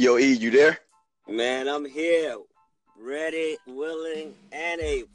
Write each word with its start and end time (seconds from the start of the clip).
Yo, 0.00 0.16
E, 0.16 0.32
you 0.32 0.50
there? 0.50 0.78
Man, 1.28 1.68
I'm 1.68 1.84
here, 1.84 2.34
ready, 2.98 3.58
willing, 3.66 4.32
and 4.50 4.80
able. 4.80 5.10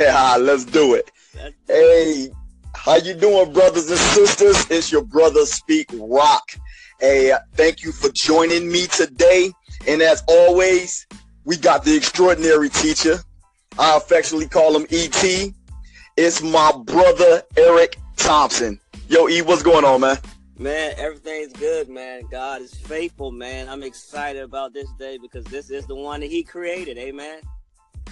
Yeah, 0.00 0.34
let's 0.40 0.64
do 0.64 0.94
it. 0.94 1.10
That's- 1.34 1.52
Hey, 1.66 2.30
how 2.74 2.96
you 2.96 3.12
doing, 3.12 3.52
brothers 3.52 3.90
and 3.90 3.98
sisters? 3.98 4.64
It's 4.70 4.90
your 4.90 5.04
brother 5.04 5.44
Speak 5.44 5.90
Rock. 5.92 6.52
Hey, 7.00 7.32
uh, 7.32 7.40
thank 7.52 7.84
you 7.84 7.92
for 7.92 8.08
joining 8.08 8.72
me 8.72 8.86
today. 8.86 9.52
And 9.86 10.00
as 10.00 10.24
always, 10.26 11.06
we 11.44 11.58
got 11.58 11.84
the 11.84 11.94
extraordinary 11.94 12.70
teacher. 12.70 13.18
I 13.78 13.98
affectionately 13.98 14.48
call 14.48 14.74
him 14.74 14.86
ET. 14.88 15.52
It's 16.16 16.42
my 16.42 16.72
brother 16.86 17.42
Eric 17.58 17.98
Thompson. 18.16 18.80
Yo, 19.10 19.28
E, 19.28 19.42
what's 19.42 19.62
going 19.62 19.84
on, 19.84 20.00
man? 20.00 20.16
Man, 20.62 20.94
everything's 20.96 21.52
good, 21.54 21.88
man. 21.88 22.22
God 22.30 22.62
is 22.62 22.72
faithful, 22.72 23.32
man. 23.32 23.68
I'm 23.68 23.82
excited 23.82 24.42
about 24.42 24.72
this 24.72 24.88
day 24.96 25.18
because 25.20 25.44
this 25.46 25.70
is 25.70 25.86
the 25.86 25.94
one 25.96 26.20
that 26.20 26.30
He 26.30 26.44
created, 26.44 26.96
amen. 26.98 27.40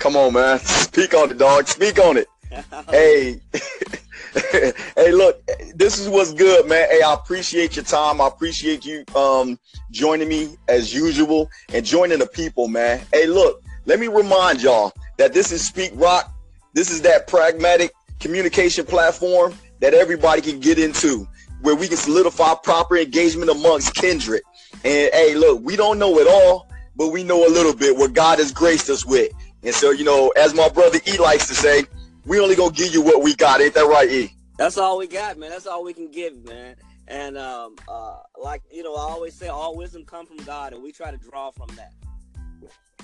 Come 0.01 0.17
on, 0.17 0.33
man. 0.33 0.59
Speak 0.59 1.15
on 1.15 1.31
it, 1.31 1.39
dog. 1.39 1.69
Speak 1.69 2.01
on 2.01 2.17
it. 2.17 2.27
Hey, 2.91 3.41
hey, 4.97 5.13
look, 5.13 5.41
this 5.77 6.01
is 6.01 6.09
what's 6.09 6.33
good, 6.33 6.67
man. 6.67 6.89
Hey, 6.91 7.03
I 7.03 7.15
appreciate 7.15 7.77
your 7.77 7.85
time. 7.85 8.21
I 8.21 8.27
appreciate 8.27 8.85
you 8.85 9.05
um 9.15 9.57
joining 9.93 10.29
me 10.29 10.57
as 10.67 10.93
usual 10.93 11.49
and 11.73 11.87
joining 11.87 12.19
the 12.19 12.27
people, 12.27 12.67
man. 12.67 13.01
Hey, 13.13 13.29
look, 13.29 13.63
let 13.85 14.01
me 14.01 14.09
remind 14.09 14.61
y'all 14.61 14.93
that 15.19 15.33
this 15.33 15.53
is 15.53 15.65
Speak 15.65 15.93
Rock. 15.95 16.33
This 16.75 16.91
is 16.91 17.01
that 17.03 17.29
pragmatic 17.29 17.93
communication 18.19 18.85
platform 18.85 19.55
that 19.79 19.95
everybody 19.95 20.43
can 20.43 20.59
get 20.59 20.81
into 20.81 21.29
where 21.63 21.75
we 21.75 21.89
can 21.89 21.97
solidify 21.97 22.55
proper 22.63 22.97
engagement 22.97 23.51
amongst 23.51 23.95
kindred. 23.95 24.43
And 24.85 25.11
hey, 25.13 25.35
look, 25.35 25.63
we 25.63 25.77
don't 25.77 25.99
know 25.99 26.19
it 26.19 26.27
all, 26.27 26.69
but 26.97 27.09
we 27.09 27.23
know 27.23 27.47
a 27.47 27.51
little 27.51 27.75
bit 27.75 27.97
what 27.97 28.13
God 28.13 28.39
has 28.39 28.53
graced 28.53 28.91
us 28.91 29.05
with. 29.05 29.33
And 29.63 29.75
so, 29.75 29.91
you 29.91 30.05
know, 30.05 30.33
as 30.37 30.55
my 30.55 30.69
brother 30.69 30.99
E 31.07 31.19
likes 31.19 31.47
to 31.49 31.55
say, 31.55 31.85
we 32.25 32.41
only 32.41 32.57
gonna 32.57 32.73
give 32.73 32.93
you 32.93 33.03
what 33.03 33.23
we 33.23 33.35
got. 33.35 33.61
Ain't 33.61 33.75
that 33.75 33.87
right, 33.87 34.11
E? 34.11 34.35
That's 34.57 34.79
all 34.79 34.99
we 34.99 35.07
got, 35.07 35.39
man. 35.39 35.51
That's 35.51 35.67
all 35.67 35.85
we 35.85 35.93
can 35.93 36.11
give, 36.11 36.45
man. 36.45 36.77
And 37.09 37.37
um, 37.37 37.77
uh, 37.89 38.19
like 38.41 38.63
you 38.71 38.83
know, 38.83 38.95
I 38.95 39.01
always 39.01 39.35
say, 39.35 39.49
all 39.49 39.77
wisdom 39.77 40.05
come 40.05 40.27
from 40.27 40.37
God, 40.39 40.73
and 40.73 40.83
we 40.83 40.93
try 40.93 41.11
to 41.11 41.17
draw 41.17 41.51
from 41.51 41.69
that. 41.77 41.93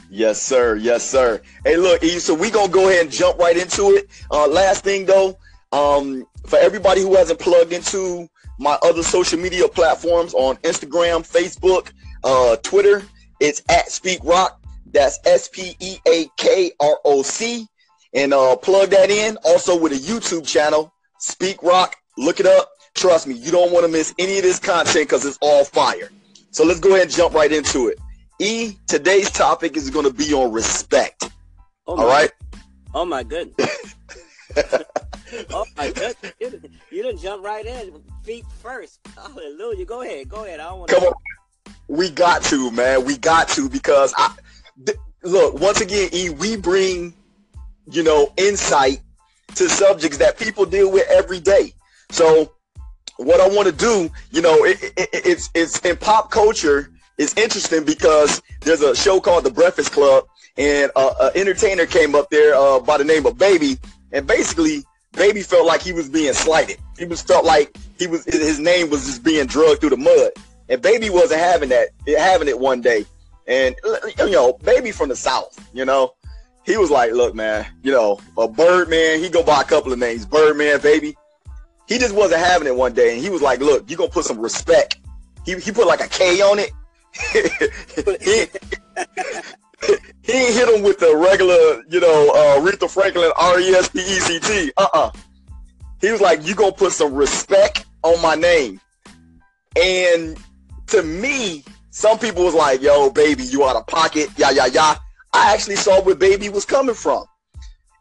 Yes, 0.08 0.40
sir. 0.40 0.76
Yes, 0.76 1.08
sir. 1.08 1.42
Hey, 1.64 1.76
look, 1.76 2.02
E, 2.02 2.18
so 2.18 2.34
we 2.34 2.50
gonna 2.50 2.72
go 2.72 2.88
ahead 2.88 3.02
and 3.02 3.10
jump 3.10 3.38
right 3.38 3.56
into 3.56 3.90
it. 3.90 4.08
Uh, 4.30 4.46
last 4.46 4.84
thing 4.84 5.06
though, 5.06 5.36
um, 5.72 6.26
for 6.46 6.58
everybody 6.58 7.00
who 7.00 7.16
hasn't 7.16 7.40
plugged 7.40 7.72
into 7.72 8.28
my 8.58 8.78
other 8.82 9.02
social 9.02 9.38
media 9.38 9.68
platforms 9.68 10.34
on 10.34 10.56
Instagram, 10.58 11.26
Facebook, 11.26 11.92
uh, 12.24 12.56
Twitter, 12.56 13.02
it's 13.40 13.62
at 13.68 13.90
Speak 13.90 14.20
Rock. 14.22 14.60
That's 14.92 15.18
S 15.26 15.48
P 15.48 15.76
E 15.80 15.98
A 16.06 16.26
K 16.36 16.72
R 16.80 16.98
O 17.04 17.22
C. 17.22 17.66
And 18.14 18.32
uh, 18.32 18.56
plug 18.56 18.90
that 18.90 19.10
in. 19.10 19.36
Also 19.44 19.78
with 19.78 19.92
a 19.92 19.96
YouTube 19.96 20.46
channel, 20.46 20.92
Speak 21.18 21.62
Rock. 21.62 21.96
Look 22.16 22.40
it 22.40 22.46
up. 22.46 22.70
Trust 22.94 23.26
me, 23.26 23.34
you 23.34 23.50
don't 23.50 23.72
want 23.72 23.84
to 23.84 23.92
miss 23.92 24.14
any 24.18 24.38
of 24.38 24.42
this 24.42 24.58
content 24.58 25.08
because 25.08 25.26
it's 25.26 25.38
all 25.42 25.64
fire. 25.64 26.10
So 26.50 26.64
let's 26.64 26.80
go 26.80 26.90
ahead 26.90 27.02
and 27.02 27.10
jump 27.10 27.34
right 27.34 27.52
into 27.52 27.88
it. 27.88 27.98
E, 28.38 28.72
today's 28.86 29.30
topic 29.30 29.76
is 29.76 29.90
going 29.90 30.06
to 30.06 30.12
be 30.12 30.32
on 30.32 30.50
respect. 30.50 31.30
Oh 31.86 31.96
my, 31.96 32.02
All 32.02 32.08
right. 32.08 32.30
Oh 32.94 33.04
my 33.04 33.22
goodness. 33.22 33.94
oh 35.50 35.66
my. 35.76 35.92
You, 36.90 37.02
done 37.02 37.16
jump 37.18 37.44
right 37.44 37.64
in, 37.66 38.02
feet 38.22 38.44
first. 38.60 39.00
Hallelujah. 39.16 39.84
Go 39.84 40.02
ahead. 40.02 40.28
Go 40.28 40.44
ahead. 40.44 40.60
I 40.60 40.72
want 40.72 40.90
Come 40.90 41.04
on. 41.04 41.12
We 41.88 42.10
got 42.10 42.42
to, 42.44 42.70
man. 42.70 43.04
We 43.04 43.16
got 43.16 43.48
to 43.50 43.68
because 43.68 44.12
I 44.16 44.34
th- 44.84 44.98
look 45.22 45.54
once 45.60 45.80
again, 45.80 46.08
E. 46.12 46.30
We 46.30 46.56
bring, 46.56 47.14
you 47.90 48.02
know, 48.02 48.32
insight 48.36 49.00
to 49.54 49.68
subjects 49.68 50.18
that 50.18 50.38
people 50.38 50.66
deal 50.66 50.90
with 50.90 51.06
every 51.08 51.40
day. 51.40 51.72
So, 52.10 52.52
what 53.18 53.40
I 53.40 53.48
want 53.48 53.66
to 53.66 53.72
do, 53.72 54.10
you 54.30 54.42
know, 54.42 54.64
it, 54.64 54.82
it- 54.96 55.08
it's 55.12 55.50
it's 55.54 55.78
in 55.80 55.96
pop 55.96 56.30
culture. 56.30 56.90
It's 57.18 57.34
interesting 57.38 57.84
because 57.84 58.42
there's 58.60 58.82
a 58.82 58.94
show 58.94 59.20
called 59.20 59.44
The 59.44 59.50
Breakfast 59.50 59.92
Club, 59.92 60.26
and 60.58 60.90
uh, 60.96 61.30
an 61.34 61.40
entertainer 61.40 61.86
came 61.86 62.14
up 62.14 62.28
there 62.30 62.54
uh, 62.54 62.78
by 62.80 62.98
the 62.98 63.04
name 63.04 63.24
of 63.24 63.38
Baby, 63.38 63.78
and 64.12 64.26
basically, 64.26 64.84
Baby 65.16 65.42
felt 65.42 65.66
like 65.66 65.80
he 65.80 65.92
was 65.92 66.08
being 66.08 66.32
slighted. 66.34 66.76
He 66.98 67.06
was 67.06 67.22
felt 67.22 67.44
like 67.44 67.76
he 67.98 68.06
was 68.06 68.24
his 68.24 68.58
name 68.58 68.90
was 68.90 69.06
just 69.06 69.24
being 69.24 69.46
drugged 69.46 69.80
through 69.80 69.90
the 69.90 69.96
mud. 69.96 70.30
And 70.68 70.82
baby 70.82 71.10
wasn't 71.10 71.40
having 71.40 71.70
that, 71.70 71.88
having 72.18 72.48
it 72.48 72.58
one 72.58 72.80
day. 72.80 73.06
And 73.46 73.74
you 74.18 74.30
know, 74.30 74.54
baby 74.64 74.92
from 74.92 75.08
the 75.08 75.16
south, 75.16 75.58
you 75.72 75.84
know, 75.84 76.14
he 76.64 76.76
was 76.76 76.90
like, 76.90 77.12
"Look, 77.12 77.34
man, 77.34 77.66
you 77.82 77.92
know, 77.92 78.20
a 78.36 78.48
Birdman. 78.48 79.20
He 79.20 79.28
go 79.28 79.42
by 79.42 79.60
a 79.60 79.64
couple 79.64 79.92
of 79.92 79.98
names, 79.98 80.26
Birdman, 80.26 80.80
baby. 80.80 81.16
He 81.88 81.98
just 81.98 82.14
wasn't 82.14 82.40
having 82.40 82.66
it 82.66 82.74
one 82.74 82.92
day, 82.92 83.14
and 83.14 83.22
he 83.22 83.30
was 83.30 83.40
like, 83.40 83.60
"Look, 83.60 83.88
you 83.88 83.96
gonna 83.96 84.10
put 84.10 84.24
some 84.24 84.40
respect." 84.40 84.98
He 85.44 85.54
he 85.60 85.70
put 85.70 85.86
like 85.86 86.00
a 86.00 86.08
K 86.08 86.40
on 86.42 86.58
it. 86.58 86.72
he, 88.22 88.46
he 90.22 90.32
hit 90.32 90.68
him 90.68 90.82
with 90.82 90.98
the 90.98 91.16
regular, 91.16 91.82
you 91.88 92.00
know, 92.00 92.30
uh, 92.30 92.60
Aretha 92.60 92.90
Franklin 92.90 93.30
R 93.38 93.60
E 93.60 93.68
S 93.70 93.88
P 93.88 93.98
E 94.00 94.02
C 94.02 94.38
T. 94.40 94.72
Uh 94.76 94.88
uh 94.92 95.10
He 96.00 96.10
was 96.10 96.20
like, 96.20 96.46
"You 96.46 96.54
gonna 96.54 96.72
put 96.72 96.92
some 96.92 97.14
respect 97.14 97.86
on 98.02 98.20
my 98.22 98.34
name," 98.34 98.80
and 99.80 100.38
to 100.88 101.02
me, 101.02 101.64
some 101.90 102.18
people 102.18 102.44
was 102.44 102.54
like, 102.54 102.80
"Yo, 102.80 103.10
baby, 103.10 103.44
you 103.44 103.64
out 103.64 103.76
of 103.76 103.86
pocket." 103.86 104.30
Yeah, 104.36 104.50
yeah, 104.50 104.66
yeah. 104.66 104.96
I 105.32 105.52
actually 105.52 105.76
saw 105.76 106.00
where 106.00 106.14
baby 106.14 106.48
was 106.48 106.64
coming 106.64 106.94
from, 106.94 107.24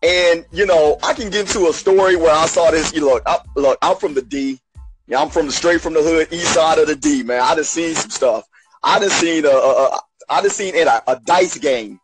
and 0.02 0.46
you 0.52 0.66
know, 0.66 0.98
I 1.04 1.14
can 1.14 1.30
get 1.30 1.48
into 1.48 1.68
a 1.68 1.74
story 1.74 2.16
where 2.16 2.34
I 2.34 2.46
saw 2.46 2.72
this. 2.72 2.94
You 2.94 3.06
look, 3.06 3.24
I, 3.26 3.40
look, 3.56 3.78
I'm 3.82 3.98
from 3.98 4.14
the 4.14 4.22
D. 4.22 4.60
Yeah, 5.08 5.22
I'm 5.22 5.30
from 5.30 5.46
the 5.46 5.52
straight 5.52 5.82
from 5.82 5.94
the 5.94 6.02
hood, 6.02 6.30
east 6.32 6.54
side 6.54 6.80
of 6.80 6.88
the 6.88 6.96
D, 6.96 7.22
man. 7.24 7.42
I 7.42 7.54
done 7.54 7.64
seen 7.64 7.94
some 7.94 8.10
stuff. 8.10 8.48
I 8.84 9.00
done 9.00 9.10
seen 9.10 9.46
a, 9.46 9.50
a 9.50 10.00
I 10.30 10.42
done 10.42 10.50
seen 10.50 10.76
in 10.76 10.88
a, 10.88 11.02
a 11.08 11.20
dice 11.26 11.58
game. 11.58 12.00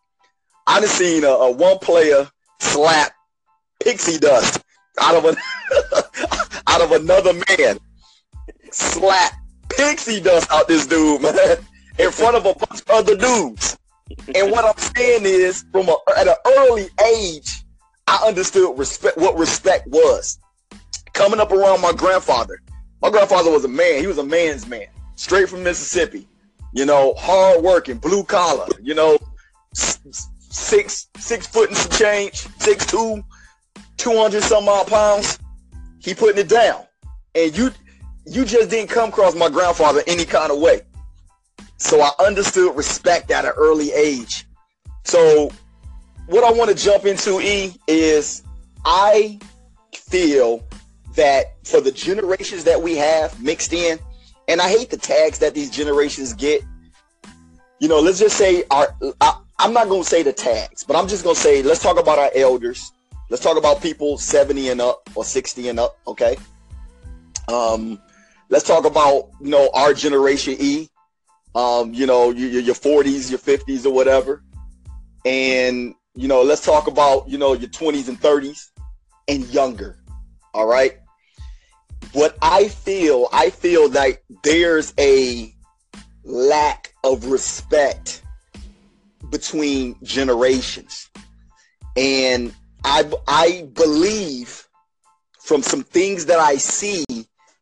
I 0.67 0.79
just 0.79 0.97
seen 0.97 1.23
a, 1.23 1.27
a 1.27 1.51
one 1.51 1.79
player 1.79 2.29
slap 2.59 3.11
pixie 3.83 4.19
dust 4.19 4.61
out 4.99 5.15
of 5.15 5.25
a 5.25 5.35
out 6.67 6.81
of 6.81 6.91
another 6.91 7.33
man. 7.33 7.79
Slap 8.71 9.33
pixie 9.69 10.21
dust 10.21 10.51
out 10.51 10.67
this 10.67 10.85
dude, 10.85 11.21
man, 11.21 11.57
in 11.97 12.11
front 12.11 12.35
of 12.35 12.45
a 12.45 12.53
bunch 12.53 12.81
of 12.81 12.89
other 12.89 13.17
dudes. 13.17 13.77
And 14.35 14.51
what 14.51 14.65
I'm 14.65 14.77
saying 14.95 15.21
is, 15.23 15.63
from 15.71 15.89
a, 15.89 15.95
at 16.17 16.27
an 16.27 16.35
early 16.57 16.89
age, 17.05 17.63
I 18.07 18.23
understood 18.27 18.77
respect 18.77 19.17
what 19.17 19.37
respect 19.37 19.87
was. 19.87 20.37
Coming 21.13 21.39
up 21.39 21.51
around 21.51 21.81
my 21.81 21.93
grandfather, 21.93 22.59
my 23.01 23.09
grandfather 23.09 23.51
was 23.51 23.65
a 23.65 23.69
man. 23.69 23.99
He 23.99 24.07
was 24.07 24.17
a 24.17 24.23
man's 24.23 24.67
man, 24.67 24.87
straight 25.15 25.49
from 25.49 25.63
Mississippi. 25.63 26.27
You 26.73 26.85
know, 26.85 27.13
hard 27.17 27.63
working, 27.63 27.97
blue 27.97 28.23
collar. 28.23 28.67
You 28.81 28.93
know, 28.93 29.17
six 29.73 31.07
six 31.19 31.47
foot 31.47 31.69
and 31.69 31.77
some 31.77 31.91
change, 31.91 32.47
six 32.59 32.85
two, 32.85 33.23
two 33.97 34.17
hundred 34.17 34.43
some 34.43 34.67
odd 34.67 34.87
pounds. 34.87 35.39
He 35.99 36.13
putting 36.13 36.39
it 36.39 36.49
down, 36.49 36.85
and 37.35 37.55
you 37.55 37.71
you 38.25 38.45
just 38.45 38.69
didn't 38.69 38.89
come 38.89 39.09
across 39.09 39.35
my 39.35 39.49
grandfather 39.49 40.01
any 40.07 40.25
kind 40.25 40.51
of 40.51 40.59
way. 40.59 40.81
So 41.77 42.01
I 42.01 42.11
understood 42.19 42.75
respect 42.75 43.31
at 43.31 43.45
an 43.45 43.53
early 43.57 43.91
age. 43.91 44.45
So 45.03 45.51
what 46.27 46.43
I 46.43 46.51
want 46.51 46.69
to 46.69 46.75
jump 46.75 47.05
into, 47.05 47.41
E, 47.41 47.75
is 47.87 48.43
I 48.85 49.39
feel 49.93 50.63
that 51.15 51.55
for 51.65 51.81
the 51.81 51.91
generations 51.91 52.63
that 52.63 52.81
we 52.81 52.95
have 52.95 53.41
mixed 53.41 53.73
in, 53.73 53.99
and 54.47 54.61
I 54.61 54.69
hate 54.69 54.89
the 54.89 54.97
tags 54.97 55.39
that 55.39 55.53
these 55.53 55.69
generations 55.69 56.33
get. 56.33 56.61
You 57.79 57.87
know, 57.87 57.99
let's 57.99 58.19
just 58.19 58.37
say 58.37 58.63
our 58.69 58.95
I, 59.19 59.39
I'm 59.59 59.73
not 59.73 59.89
gonna 59.89 60.03
say 60.03 60.23
the 60.23 60.33
tags, 60.33 60.83
but 60.83 60.95
I'm 60.95 61.07
just 61.07 61.23
gonna 61.23 61.35
say 61.35 61.61
let's 61.61 61.81
talk 61.81 61.99
about 61.99 62.19
our 62.19 62.31
elders. 62.35 62.91
Let's 63.29 63.43
talk 63.43 63.57
about 63.57 63.81
people 63.81 64.17
70 64.17 64.69
and 64.69 64.81
up 64.81 65.09
or 65.15 65.23
60 65.23 65.69
and 65.69 65.79
up, 65.79 65.97
okay? 66.05 66.35
Um, 67.47 68.01
let's 68.49 68.65
talk 68.65 68.85
about 68.85 69.29
you 69.39 69.49
know 69.49 69.69
our 69.73 69.93
generation 69.93 70.55
E. 70.59 70.89
Um, 71.53 71.93
you 71.93 72.05
know, 72.05 72.31
your, 72.31 72.61
your 72.61 72.75
40s, 72.75 73.29
your 73.29 73.39
50s, 73.39 73.85
or 73.85 73.91
whatever. 73.91 74.41
And 75.25 75.95
you 76.15 76.27
know, 76.27 76.41
let's 76.43 76.63
talk 76.63 76.87
about 76.87 77.27
you 77.29 77.37
know 77.37 77.53
your 77.53 77.69
20s 77.69 78.07
and 78.07 78.19
30s 78.19 78.69
and 79.27 79.45
younger. 79.47 79.97
All 80.53 80.67
right. 80.67 81.00
What 82.13 82.37
I 82.41 82.67
feel, 82.67 83.29
I 83.31 83.49
feel 83.49 83.89
like 83.89 84.23
there's 84.43 84.93
a 84.99 85.53
lack 86.23 86.93
of 87.03 87.25
respect 87.25 88.21
between 89.29 89.95
generations, 90.03 91.09
and 91.95 92.53
I 92.83 93.09
I 93.27 93.69
believe 93.73 94.67
from 95.39 95.63
some 95.63 95.83
things 95.83 96.25
that 96.25 96.39
I 96.39 96.55
see 96.55 97.05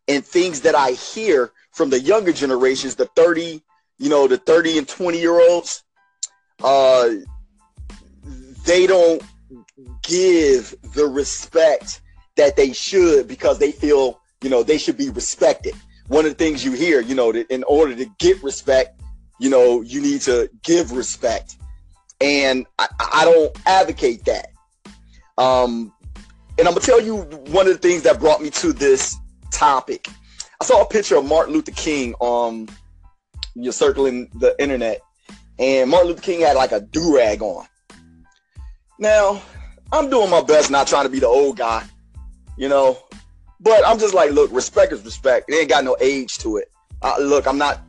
and 0.07 0.25
things 0.25 0.62
that 0.62 0.75
I 0.75 0.92
hear 0.92 1.51
from 1.72 1.90
the 1.90 2.00
younger 2.00 2.34
generations, 2.34 2.96
the 2.96 3.06
30 3.16 3.62
you 4.00 4.10
know, 4.10 4.28
the 4.28 4.38
30 4.38 4.80
and 4.80 4.88
20 4.88 5.19
year 5.19 5.40
olds, 5.40 5.84
uh, 6.63 7.10
they 8.66 8.88
don't 8.88 9.22
give 10.01 10.74
the 10.96 11.06
respect 11.06 12.01
that 12.38 12.56
they 12.56 12.72
should 12.72 13.28
because 13.28 13.60
they 13.60 13.72
feel, 13.72 14.19
you 14.41 14.50
know, 14.50 14.63
they 14.63 14.77
should 14.77 14.97
be 14.97 15.09
respected. 15.09 15.74
One 16.07 16.25
of 16.25 16.31
the 16.31 16.38
things 16.38 16.63
you 16.63 16.71
hear, 16.71 17.01
you 17.01 17.15
know, 17.15 17.31
that 17.31 17.47
in 17.51 17.63
order 17.63 17.95
to 17.95 18.06
get 18.18 18.41
respect, 18.44 19.01
you 19.39 19.50
know, 19.50 19.81
you 19.81 20.01
need 20.01 20.21
to 20.21 20.50
give 20.63 20.91
respect. 20.91 21.57
And 22.21 22.65
I, 22.77 22.88
I 23.00 23.25
don't 23.25 23.56
advocate 23.65 24.25
that. 24.25 24.51
Um, 25.38 25.94
and 26.57 26.68
I'm 26.68 26.74
gonna 26.74 26.86
tell 26.86 27.01
you 27.01 27.18
one 27.51 27.68
of 27.68 27.74
the 27.74 27.80
things 27.80 28.03
that 28.03 28.19
brought 28.19 28.41
me 28.41 28.50
to 28.51 28.74
this 28.74 29.15
topic. 29.51 30.09
I 30.62 30.65
saw 30.65 30.81
a 30.81 30.86
picture 30.86 31.15
of 31.15 31.25
Martin 31.25 31.53
Luther 31.53 31.71
King 31.71 32.15
um 32.19 32.68
you're 33.56 33.74
circling 33.74 34.30
the 34.36 34.56
internet, 34.62 35.01
and 35.57 35.89
Martin 35.89 36.09
Luther 36.09 36.21
King 36.21 36.41
had 36.41 36.56
like 36.56 36.71
a 36.71 36.81
do 36.81 37.15
rag 37.15 37.41
on. 37.41 37.65
Now, 39.00 39.41
I'm 39.91 40.09
doing 40.09 40.30
my 40.30 40.41
best, 40.41 40.69
not 40.69 40.88
trying 40.88 41.06
to 41.06 41.09
be 41.09 41.19
the 41.19 41.27
old 41.27 41.57
guy, 41.57 41.86
you 42.57 42.69
know, 42.69 42.97
but 43.59 43.85
I'm 43.85 44.00
just 44.00 44.13
like, 44.13 44.31
look, 44.31 44.51
respect 44.51 44.94
is 44.94 45.03
respect. 45.03 45.50
It 45.50 45.56
ain't 45.56 45.69
got 45.69 45.83
no 45.83 45.97
age 46.00 46.38
to 46.39 46.57
it. 46.57 46.71
Uh, 47.01 47.15
look, 47.19 47.47
I'm 47.47 47.57
not. 47.57 47.81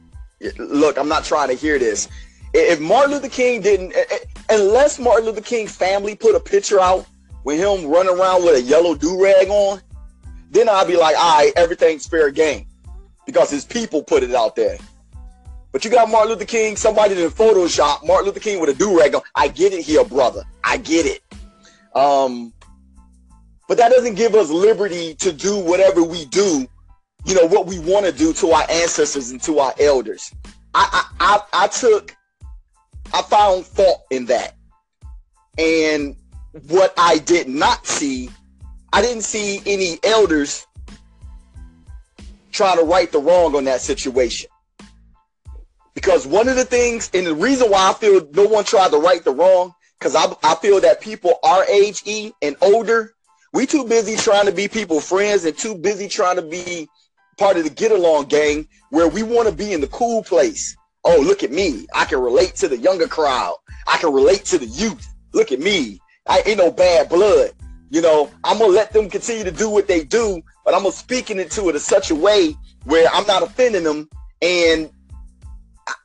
Look, 0.59 0.97
I'm 0.97 1.09
not 1.09 1.25
trying 1.25 1.49
to 1.49 1.55
hear 1.55 1.79
this. 1.79 2.09
If 2.55 2.81
Martin 2.81 3.13
Luther 3.13 3.29
King 3.29 3.61
didn't, 3.61 3.95
unless 4.49 4.99
Martin 4.99 5.27
Luther 5.27 5.43
King's 5.43 5.77
family 5.77 6.17
put 6.17 6.35
a 6.35 6.41
picture 6.41 6.81
out 6.81 7.07
with 7.45 7.59
him 7.59 7.91
running 7.91 8.19
around 8.19 8.45
with 8.45 8.57
a 8.57 8.63
yellow 8.63 8.95
do 8.95 9.23
rag 9.23 9.49
on, 9.49 9.81
then 10.51 10.69
I'd 10.69 10.87
be 10.87 10.97
like, 10.97 11.17
all 11.17 11.39
right, 11.39 11.53
everything's 11.57 12.07
fair 12.07 12.31
game 12.31 12.67
because 13.27 13.51
his 13.51 13.65
people 13.65 14.03
put 14.03 14.23
it 14.23 14.35
out 14.35 14.57
there. 14.57 14.79
But 15.73 15.85
you 15.85 15.91
got 15.91 16.11
Martin 16.11 16.31
Luther 16.31 16.47
King, 16.47 16.75
somebody 16.75 17.23
in 17.23 17.31
Photoshop, 17.31 18.05
Martin 18.05 18.27
Luther 18.27 18.41
King 18.41 18.61
with 18.61 18.71
a 18.71 18.75
do 18.75 18.99
rag 18.99 19.15
on. 19.15 19.23
I 19.35 19.49
get 19.49 19.73
it 19.73 19.83
here, 19.83 20.05
brother. 20.05 20.43
I 20.65 20.79
get 20.79 21.07
it. 21.07 21.23
Um, 21.95 22.53
but 23.71 23.79
that 23.79 23.93
doesn't 23.93 24.17
give 24.17 24.35
us 24.35 24.51
liberty 24.51 25.15
to 25.15 25.31
do 25.31 25.57
whatever 25.57 26.03
we 26.03 26.25
do, 26.25 26.67
you 27.25 27.37
know, 27.37 27.47
what 27.47 27.69
we 27.69 27.79
want 27.79 28.05
to 28.05 28.11
do 28.11 28.33
to 28.33 28.51
our 28.51 28.65
ancestors 28.69 29.31
and 29.31 29.41
to 29.41 29.61
our 29.61 29.73
elders. 29.79 30.35
I, 30.75 31.05
I, 31.21 31.39
I, 31.55 31.65
I 31.65 31.69
took, 31.69 32.17
I 33.15 33.23
found 33.23 33.65
fault 33.65 34.07
in 34.11 34.25
that. 34.25 34.57
And 35.57 36.17
what 36.67 36.93
I 36.99 37.19
did 37.19 37.49
not 37.49 37.87
see, 37.87 38.29
I 38.93 39.03
didn't 39.03 39.23
see 39.23 39.63
any 39.65 40.01
elders 40.03 40.67
trying 42.51 42.79
to 42.79 42.85
right 42.85 43.13
the 43.13 43.21
wrong 43.21 43.55
on 43.55 43.63
that 43.67 43.83
situation. 43.83 44.51
Because 45.95 46.27
one 46.27 46.49
of 46.49 46.57
the 46.57 46.65
things, 46.65 47.09
and 47.15 47.25
the 47.25 47.37
reason 47.37 47.71
why 47.71 47.89
I 47.89 47.93
feel 47.93 48.29
no 48.33 48.49
one 48.49 48.65
tried 48.65 48.91
to 48.91 48.99
right 48.99 49.23
the 49.23 49.31
wrong, 49.31 49.73
because 49.97 50.17
I, 50.17 50.27
I 50.43 50.57
feel 50.57 50.81
that 50.81 51.01
people 51.01 51.39
our 51.45 51.65
age, 51.67 52.03
E, 52.05 52.33
and 52.43 52.57
older, 52.63 53.15
we 53.53 53.67
too 53.67 53.85
busy 53.85 54.17
trying 54.17 54.47
to 54.47 54.53
be 54.53 54.69
people 54.69 55.01
friends 55.01 55.45
and 55.45 55.57
too 55.57 55.75
busy 55.75 56.09
trying 56.09 56.37
to 56.37 56.43
be 56.43 56.89
part 57.39 57.57
of 57.57 57.65
the 57.65 57.71
get 57.71 57.91
along 57.91 58.27
gang 58.27 58.69
where 58.91 59.09
we 59.09 59.23
want 59.23 59.49
to 59.49 59.55
be 59.55 59.73
in 59.73 59.81
the 59.81 59.89
cool 59.89 60.23
place. 60.23 60.77
Oh, 61.05 61.21
look 61.21 61.43
at 61.43 61.51
me. 61.51 61.87
I 61.95 62.05
can 62.05 62.21
relate 62.21 62.55
to 62.57 62.69
the 62.69 62.77
younger 62.77 63.09
crowd. 63.09 63.57
I 63.87 63.97
can 63.97 64.13
relate 64.13 64.45
to 64.47 64.59
the 64.59 64.67
youth. 64.67 65.07
Look 65.33 65.51
at 65.51 65.59
me. 65.59 66.01
I 66.29 66.43
ain't 66.47 66.59
no 66.59 66.71
bad 66.71 67.09
blood. 67.09 67.53
You 67.89 68.03
know, 68.03 68.31
I'm 68.45 68.59
gonna 68.59 68.73
let 68.73 68.93
them 68.93 69.09
continue 69.09 69.43
to 69.43 69.51
do 69.51 69.69
what 69.69 69.89
they 69.89 70.05
do, 70.05 70.41
but 70.65 70.75
I'm 70.75 70.83
gonna 70.83 70.93
speak 70.93 71.31
into 71.31 71.69
it 71.69 71.75
in 71.75 71.81
such 71.81 72.11
a 72.11 72.15
way 72.15 72.55
where 72.85 73.09
I'm 73.13 73.27
not 73.27 73.43
offending 73.43 73.83
them 73.83 74.09
and 74.43 74.91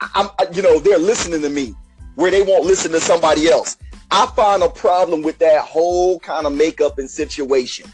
I, 0.01 0.29
am 0.39 0.53
you 0.53 0.63
know, 0.63 0.79
they're 0.79 0.97
listening 0.97 1.41
to 1.41 1.49
me 1.49 1.75
where 2.15 2.31
they 2.31 2.41
won't 2.41 2.65
listen 2.65 2.91
to 2.93 2.99
somebody 2.99 3.49
else. 3.49 3.77
I 4.11 4.27
find 4.27 4.63
a 4.63 4.69
problem 4.69 5.21
with 5.21 5.39
that 5.39 5.61
whole 5.61 6.19
kind 6.19 6.45
of 6.45 6.53
makeup 6.53 6.99
and 6.99 7.09
situation. 7.09 7.91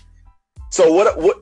So 0.69 0.91
what 0.91 1.17
what 1.17 1.37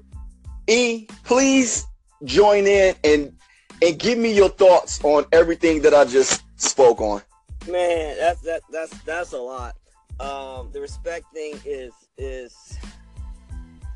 E, 0.67 1.07
please 1.23 1.85
join 2.23 2.67
in 2.67 2.95
and 3.03 3.33
and 3.81 3.97
give 3.97 4.17
me 4.17 4.33
your 4.33 4.49
thoughts 4.49 5.03
on 5.03 5.25
everything 5.31 5.81
that 5.81 5.93
I 5.93 6.05
just 6.05 6.43
spoke 6.57 7.01
on. 7.01 7.21
Man, 7.67 8.17
that's 8.17 8.41
that 8.41 8.61
that's 8.71 8.97
that's 9.03 9.33
a 9.33 9.37
lot. 9.37 9.75
Um, 10.19 10.69
the 10.73 10.81
respect 10.81 11.25
thing 11.33 11.59
is 11.65 11.93
is 12.17 12.77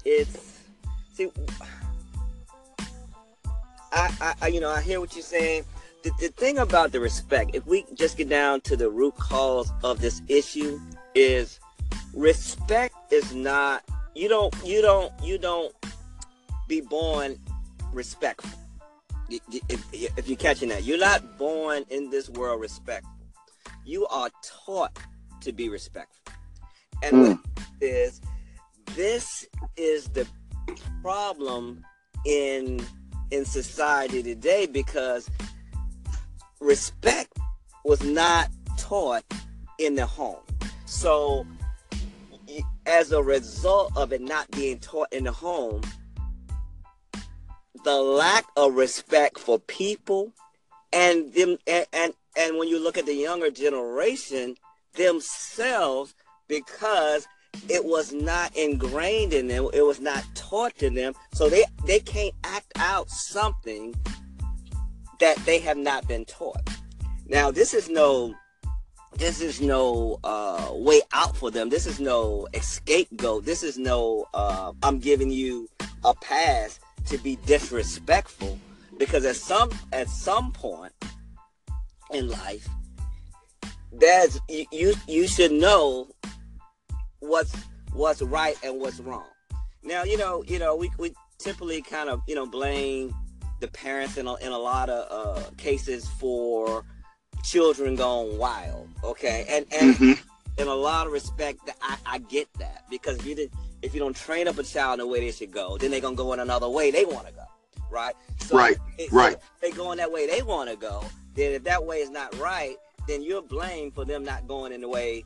it's 0.06 0.60
see 1.14 1.30
I, 3.92 4.34
I 4.42 4.48
you 4.48 4.60
know 4.60 4.70
I 4.70 4.81
hear 4.81 5.00
what 5.00 5.14
you're 5.16 5.24
saying 5.24 5.66
the, 6.03 6.11
the 6.19 6.27
thing 6.29 6.57
about 6.57 6.91
the 6.91 7.00
respect, 7.00 7.51
if 7.53 7.65
we 7.65 7.85
just 7.95 8.17
get 8.17 8.29
down 8.29 8.61
to 8.61 8.75
the 8.75 8.89
root 8.89 9.15
cause 9.15 9.71
of 9.83 10.00
this 10.00 10.21
issue, 10.27 10.79
is 11.15 11.59
respect 12.13 12.95
is 13.11 13.33
not 13.33 13.83
you 14.15 14.27
don't 14.27 14.53
you 14.63 14.81
don't 14.81 15.11
you 15.23 15.38
don't 15.38 15.73
be 16.67 16.81
born 16.81 17.39
respectful. 17.91 18.59
If, 19.29 19.83
if 19.94 20.27
you're 20.27 20.38
catching 20.38 20.69
that, 20.69 20.83
you're 20.83 21.00
not 21.00 21.38
born 21.38 21.85
in 21.89 22.09
this 22.09 22.29
world 22.29 22.61
respectful. 22.61 23.11
You 23.85 24.05
are 24.07 24.29
taught 24.44 24.97
to 25.41 25.51
be 25.51 25.69
respectful, 25.69 26.33
and 27.01 27.13
mm. 27.15 27.39
is 27.81 28.21
this 28.95 29.47
is 29.77 30.09
the 30.09 30.27
problem 31.01 31.83
in 32.25 32.85
in 33.31 33.45
society 33.45 34.21
today 34.21 34.65
because 34.65 35.29
respect 36.59 37.38
was 37.83 38.03
not 38.03 38.50
taught 38.77 39.23
in 39.79 39.95
the 39.95 40.05
home. 40.05 40.44
So, 40.85 41.45
as 42.85 43.11
a 43.11 43.21
result 43.21 43.91
of 43.95 44.13
it 44.13 44.21
not 44.21 44.50
being 44.51 44.79
taught 44.79 45.11
in 45.11 45.23
the 45.23 45.31
home, 45.31 45.81
the 47.83 48.01
lack 48.01 48.45
of 48.55 48.75
respect 48.75 49.38
for 49.38 49.59
people 49.59 50.31
and 50.94 51.33
them 51.33 51.57
and, 51.67 51.85
and, 51.91 52.13
and 52.38 52.57
when 52.57 52.67
you 52.67 52.81
look 52.81 52.97
at 52.97 53.05
the 53.05 53.13
younger 53.13 53.50
generation 53.50 54.55
themselves 54.94 56.13
because 56.47 57.27
it 57.69 57.83
was 57.83 58.13
not 58.13 58.55
ingrained 58.55 59.33
in 59.33 59.47
them 59.47 59.67
it 59.73 59.81
was 59.81 60.00
not 60.00 60.23
taught 60.35 60.75
to 60.77 60.89
them 60.89 61.13
so 61.33 61.50
they 61.50 61.63
they 61.85 62.00
can't 62.00 62.33
act 62.44 62.71
out 62.77 63.09
something 63.09 63.94
that 65.24 65.38
they 65.46 65.58
have 65.58 65.77
not 65.77 66.06
been 66.06 66.25
taught. 66.25 66.70
Now, 67.27 67.50
this 67.50 67.74
is 67.74 67.88
no 67.88 68.36
this 69.15 69.39
is 69.39 69.62
no 69.62 70.20
uh, 70.25 70.72
way 70.74 71.00
out 71.13 71.38
for 71.38 71.50
them. 71.50 71.70
This 71.70 71.86
is 71.86 72.01
no 72.01 72.46
scapegoat. 72.60 73.46
This 73.46 73.63
is 73.63 73.77
no 73.77 74.27
uh, 74.34 74.74
I'm 74.84 75.00
giving 75.00 75.30
you 75.32 75.70
a 76.03 76.13
pass 76.13 76.82
to 77.06 77.18
be 77.20 77.38
disrespectful 77.46 78.60
because 78.98 79.24
at 79.24 79.38
some 79.38 79.70
at 79.94 80.10
some 80.10 80.51
point 80.51 80.92
in 82.12 82.27
life, 82.27 82.68
there's 83.94 84.42
you 84.50 84.94
you 85.08 85.25
should 85.25 85.53
know 85.53 86.10
what's 87.20 87.56
what's 87.94 88.22
right 88.22 88.58
and 88.62 88.77
what's 88.77 89.00
wrong. 89.00 89.30
Now 89.84 90.03
you 90.03 90.18
know 90.18 90.44
you 90.46 90.60
know 90.60 90.75
we 90.75 90.92
we 90.98 91.13
typically 91.38 91.82
kind 91.82 92.10
of 92.10 92.22
you 92.27 92.36
know 92.36 92.46
blame 92.46 93.15
the 93.63 93.67
parents 93.70 94.17
in 94.17 94.27
a, 94.27 94.36
in 94.36 94.51
a 94.51 94.58
lot 94.58 94.89
of 94.89 95.08
uh, 95.10 95.50
cases 95.55 96.05
for 96.20 96.84
children 97.43 97.96
going 97.96 98.38
wild. 98.38 98.89
Okay, 99.03 99.46
and 99.50 99.65
and 99.72 99.96
mm-hmm. 99.96 100.62
in 100.62 100.67
a 100.67 100.75
lot 100.75 101.08
of 101.08 101.13
respect, 101.13 101.60
I, 101.82 101.98
I 102.05 102.17
get 102.20 102.51
that 102.60 102.84
because 102.89 103.17
if 103.20 103.25
you 103.25 103.36
did 103.36 103.51
if 103.82 103.93
you 103.93 104.01
don't 104.01 104.15
train 104.15 104.50
up 104.50 104.58
a 104.58 104.63
child 104.63 105.00
in 105.00 105.05
the 105.05 105.08
way 105.08 105.22
they 105.22 105.32
should 105.32 105.51
go, 105.51 105.77
then 105.77 105.91
they're 105.91 106.01
gonna 106.01 106.17
go 106.17 106.34
in 106.34 106.41
another 106.41 106.67
way 106.67 106.91
they 106.91 107.05
want 107.05 107.25
to 107.27 107.34
go. 107.34 107.46
Right. 107.89 108.15
So 108.39 108.58
right. 108.58 108.75
It, 108.98 109.12
right. 109.13 109.38
they 109.62 109.72
going 109.72 109.98
that 109.98 110.12
way 110.12 110.27
they 110.27 110.41
want 110.41 110.70
to 110.70 110.75
go. 110.75 111.05
Then 111.34 111.53
if 111.53 111.63
that 111.63 111.86
way 111.86 111.98
is 111.98 112.10
not 112.10 112.38
right, 112.38 112.75
then 113.08 113.22
you're 113.22 113.41
blamed 113.41 113.96
for 113.96 114.03
them 114.03 114.25
not 114.25 114.46
going 114.46 114.74
in 114.74 114.82
the 114.82 114.89
way 114.89 115.24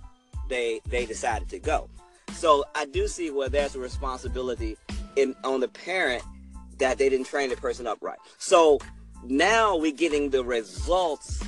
they 0.47 0.79
they 0.85 1.07
decided 1.07 1.49
to 1.49 1.59
go. 1.59 1.89
So 2.33 2.65
I 2.75 2.85
do 2.85 3.07
see 3.07 3.31
where 3.31 3.49
there's 3.49 3.75
a 3.75 3.79
responsibility 3.79 4.77
in 5.15 5.35
on 5.43 5.59
the 5.59 5.69
parent 5.69 6.21
that 6.79 6.97
they 6.97 7.09
didn't 7.09 7.27
train 7.27 7.49
the 7.49 7.57
person 7.57 7.87
up 7.87 7.97
right. 8.01 8.19
So 8.37 8.79
now 9.23 9.77
we're 9.77 9.91
getting 9.91 10.29
the 10.29 10.43
results 10.43 11.43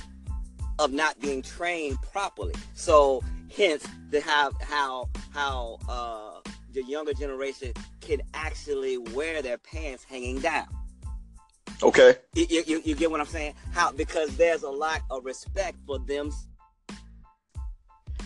of 0.79 0.93
not 0.93 1.19
being 1.19 1.41
trained 1.41 1.97
properly. 2.01 2.53
So 2.73 3.23
hence 3.55 3.85
the 4.09 4.21
how 4.21 4.51
how 4.61 5.09
how 5.33 5.79
uh, 5.87 6.49
the 6.73 6.83
younger 6.83 7.13
generation 7.13 7.73
can 8.01 8.21
actually 8.33 8.97
wear 8.97 9.41
their 9.41 9.57
pants 9.57 10.03
hanging 10.03 10.39
down. 10.39 10.67
Okay. 11.81 12.15
You, 12.33 12.63
you, 12.67 12.81
you 12.83 12.95
get 12.95 13.09
what 13.09 13.19
I'm 13.19 13.25
saying? 13.25 13.53
How 13.71 13.91
because 13.91 14.35
there's 14.35 14.63
a 14.63 14.69
lack 14.69 15.03
of 15.09 15.25
respect 15.25 15.77
for 15.85 15.99
them. 15.99 16.31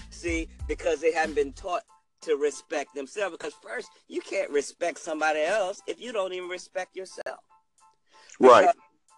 See, 0.09 0.47
because 0.67 1.01
they 1.01 1.11
haven't 1.11 1.35
been 1.35 1.53
taught 1.53 1.83
to 2.23 2.35
respect 2.35 2.95
themselves 2.95 3.35
because 3.37 3.53
first 3.61 3.89
you 4.07 4.21
can't 4.21 4.49
respect 4.51 4.99
somebody 4.99 5.41
else 5.41 5.81
if 5.87 5.99
you 5.99 6.11
don't 6.11 6.33
even 6.33 6.49
respect 6.49 6.95
yourself. 6.95 7.39
Right. 8.39 8.69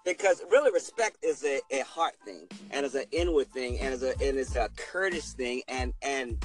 Because 0.04 0.44
really 0.52 0.72
respect 0.72 1.18
is 1.24 1.44
a, 1.44 1.60
a 1.72 1.80
heart 1.82 2.14
thing 2.24 2.48
and 2.72 2.86
it's 2.86 2.96
an 2.96 3.06
inward 3.12 3.52
thing 3.52 3.80
and 3.80 3.94
it's 3.94 4.04
a 4.04 4.12
and 4.12 4.38
it's 4.38 4.56
a 4.56 4.70
courteous 4.76 5.34
thing 5.34 5.64
and 5.68 5.94
and 6.04 6.44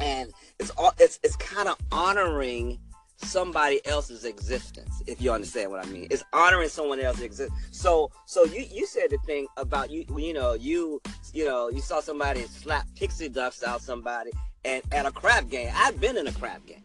and 0.00 0.32
it's 0.60 0.70
all 0.70 0.92
it's 0.98 1.18
it's 1.22 1.36
kind 1.36 1.68
of 1.68 1.76
honoring 1.90 2.78
somebody 3.16 3.84
else's 3.86 4.24
existence 4.24 5.02
if 5.06 5.20
you 5.20 5.32
understand 5.32 5.70
what 5.70 5.84
i 5.84 5.88
mean. 5.88 6.06
It's 6.10 6.24
honoring 6.32 6.68
someone 6.68 7.00
else's 7.00 7.22
existence 7.22 7.68
so 7.72 8.10
so 8.26 8.44
you 8.44 8.64
you 8.70 8.86
said 8.86 9.10
the 9.10 9.18
thing 9.26 9.46
about 9.56 9.90
you 9.90 10.04
you 10.16 10.32
know 10.32 10.54
you 10.54 11.00
you 11.32 11.44
know 11.46 11.70
you 11.70 11.80
saw 11.80 12.00
somebody 12.00 12.42
slap 12.42 12.86
pixie 12.94 13.28
dust 13.28 13.64
out 13.64 13.82
somebody 13.82 14.30
and 14.64 14.82
at 14.92 15.06
a 15.06 15.10
crap 15.10 15.48
game 15.48 15.70
i've 15.74 16.00
been 16.00 16.16
in 16.16 16.26
a 16.26 16.32
crap 16.32 16.64
game 16.66 16.82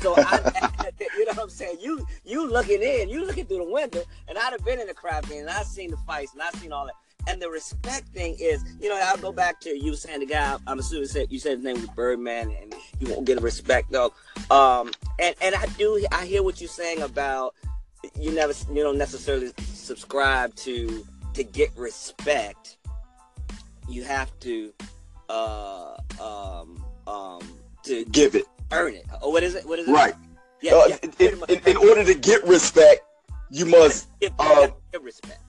so 0.00 0.14
I, 0.16 0.68
you 1.00 1.24
know 1.26 1.32
what 1.32 1.44
I'm 1.44 1.50
saying? 1.50 1.78
You 1.80 2.06
you 2.24 2.50
looking 2.50 2.82
in, 2.82 3.08
you 3.08 3.24
looking 3.24 3.46
through 3.46 3.58
the 3.58 3.72
window, 3.72 4.02
and 4.28 4.38
I'd 4.38 4.52
have 4.52 4.64
been 4.64 4.80
in 4.80 4.86
the 4.86 4.94
crap 4.94 5.28
game, 5.28 5.40
and 5.40 5.50
I've 5.50 5.66
seen 5.66 5.90
the 5.90 5.96
fights, 5.98 6.32
and 6.32 6.42
I've 6.42 6.54
seen 6.56 6.72
all 6.72 6.86
that. 6.86 6.94
And 7.28 7.42
the 7.42 7.50
respect 7.50 8.08
thing 8.08 8.36
is, 8.40 8.64
you 8.80 8.88
know, 8.88 8.98
I'll 9.02 9.18
go 9.18 9.32
back 9.32 9.60
to 9.60 9.70
you 9.76 9.94
saying 9.94 10.20
the 10.20 10.26
guy. 10.26 10.56
I'm 10.66 10.78
assuming 10.78 11.08
said 11.08 11.30
you 11.30 11.38
said 11.38 11.56
his 11.58 11.64
name 11.64 11.76
was 11.76 11.90
Birdman, 11.90 12.54
and 12.60 12.74
you 13.00 13.12
won't 13.12 13.26
get 13.26 13.38
a 13.38 13.40
respect 13.40 13.90
though. 13.90 14.12
Um, 14.50 14.92
and 15.18 15.34
and 15.40 15.54
I 15.54 15.66
do, 15.78 16.04
I 16.12 16.26
hear 16.26 16.42
what 16.42 16.60
you're 16.60 16.68
saying 16.68 17.02
about 17.02 17.54
you 18.18 18.30
never, 18.30 18.54
you 18.72 18.82
don't 18.82 18.98
necessarily 18.98 19.52
subscribe 19.58 20.54
to 20.56 21.04
to 21.34 21.44
get 21.44 21.70
respect. 21.76 22.76
You 23.88 24.04
have 24.04 24.30
to, 24.40 24.72
uh, 25.30 25.96
um, 26.20 26.84
um, 27.08 27.40
to 27.84 28.04
give 28.06 28.34
it 28.34 28.44
earn 28.70 28.94
it. 28.94 29.06
Or 29.22 29.32
what 29.32 29.42
is 29.42 29.54
it? 29.54 29.66
What 29.66 29.78
is 29.78 29.88
it? 29.88 29.92
Right. 29.92 30.14
Yeah. 30.60 30.74
Uh, 30.74 30.84
yeah 30.88 30.96
in, 31.02 31.42
in, 31.48 31.60
in, 31.66 31.76
order 31.76 32.04
to 32.04 32.14
get 32.14 32.44
respect, 32.46 33.00
you 33.50 33.64
must 33.64 34.08
give, 34.20 34.32
uh, 34.38 34.68
give 34.92 35.04
respect. 35.04 35.40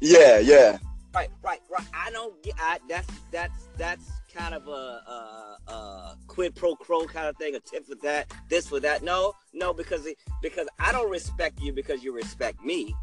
Yeah, 0.00 0.38
yeah. 0.38 0.78
Right, 1.14 1.30
right, 1.42 1.60
right. 1.70 1.86
I 1.94 2.10
don't 2.10 2.40
get. 2.42 2.54
I, 2.58 2.78
that's 2.88 3.08
that's 3.30 3.68
that's 3.76 4.10
kind 4.34 4.54
of 4.54 4.66
a, 4.66 4.70
a, 4.70 5.58
a, 5.68 6.18
quid 6.26 6.54
pro 6.54 6.74
quo 6.74 7.04
kind 7.04 7.26
of 7.26 7.36
thing, 7.36 7.54
a 7.54 7.60
tip 7.60 7.86
for 7.86 7.96
that, 7.96 8.32
this 8.48 8.68
for 8.68 8.80
that. 8.80 9.02
No, 9.02 9.34
no, 9.52 9.74
because 9.74 10.06
it, 10.06 10.16
because 10.40 10.66
I 10.78 10.90
don't 10.90 11.10
respect 11.10 11.60
you 11.60 11.72
because 11.72 12.02
you 12.02 12.14
respect 12.14 12.62
me. 12.62 12.94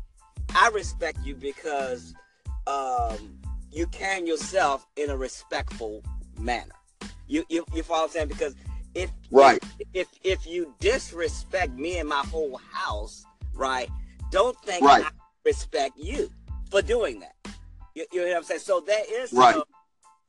I 0.56 0.70
respect 0.74 1.20
you 1.24 1.36
because 1.36 2.16
um, 2.66 3.38
you 3.72 3.86
can 3.88 4.26
yourself 4.26 4.88
in 4.96 5.12
a 5.12 5.18
respectful 5.18 6.04
manner. 6.40 6.79
You 7.30 7.46
you 7.48 7.64
you 7.74 7.84
follow 7.84 8.02
what 8.02 8.06
I'm 8.08 8.14
saying? 8.14 8.28
Because 8.28 8.56
if 8.96 9.12
right 9.32 9.64
if 9.94 10.08
if 10.24 10.46
you 10.46 10.74
disrespect 10.80 11.74
me 11.74 12.00
and 12.00 12.10
my 12.10 12.24
whole 12.32 12.60
house, 12.72 13.24
right? 13.54 13.90
Don't 14.32 14.60
think 14.62 14.84
right. 14.84 15.06
I 15.06 15.10
respect 15.46 15.98
you 15.98 16.30
for 16.70 16.82
doing 16.82 17.22
that. 17.22 17.36
You, 17.96 18.06
you, 18.12 18.22
know 18.22 18.28
what 18.28 18.38
I'm 18.38 18.44
saying? 18.44 18.62
So 18.62 18.82
there 18.86 19.04
is 19.10 19.34
right. 19.34 19.54
some, 19.54 19.64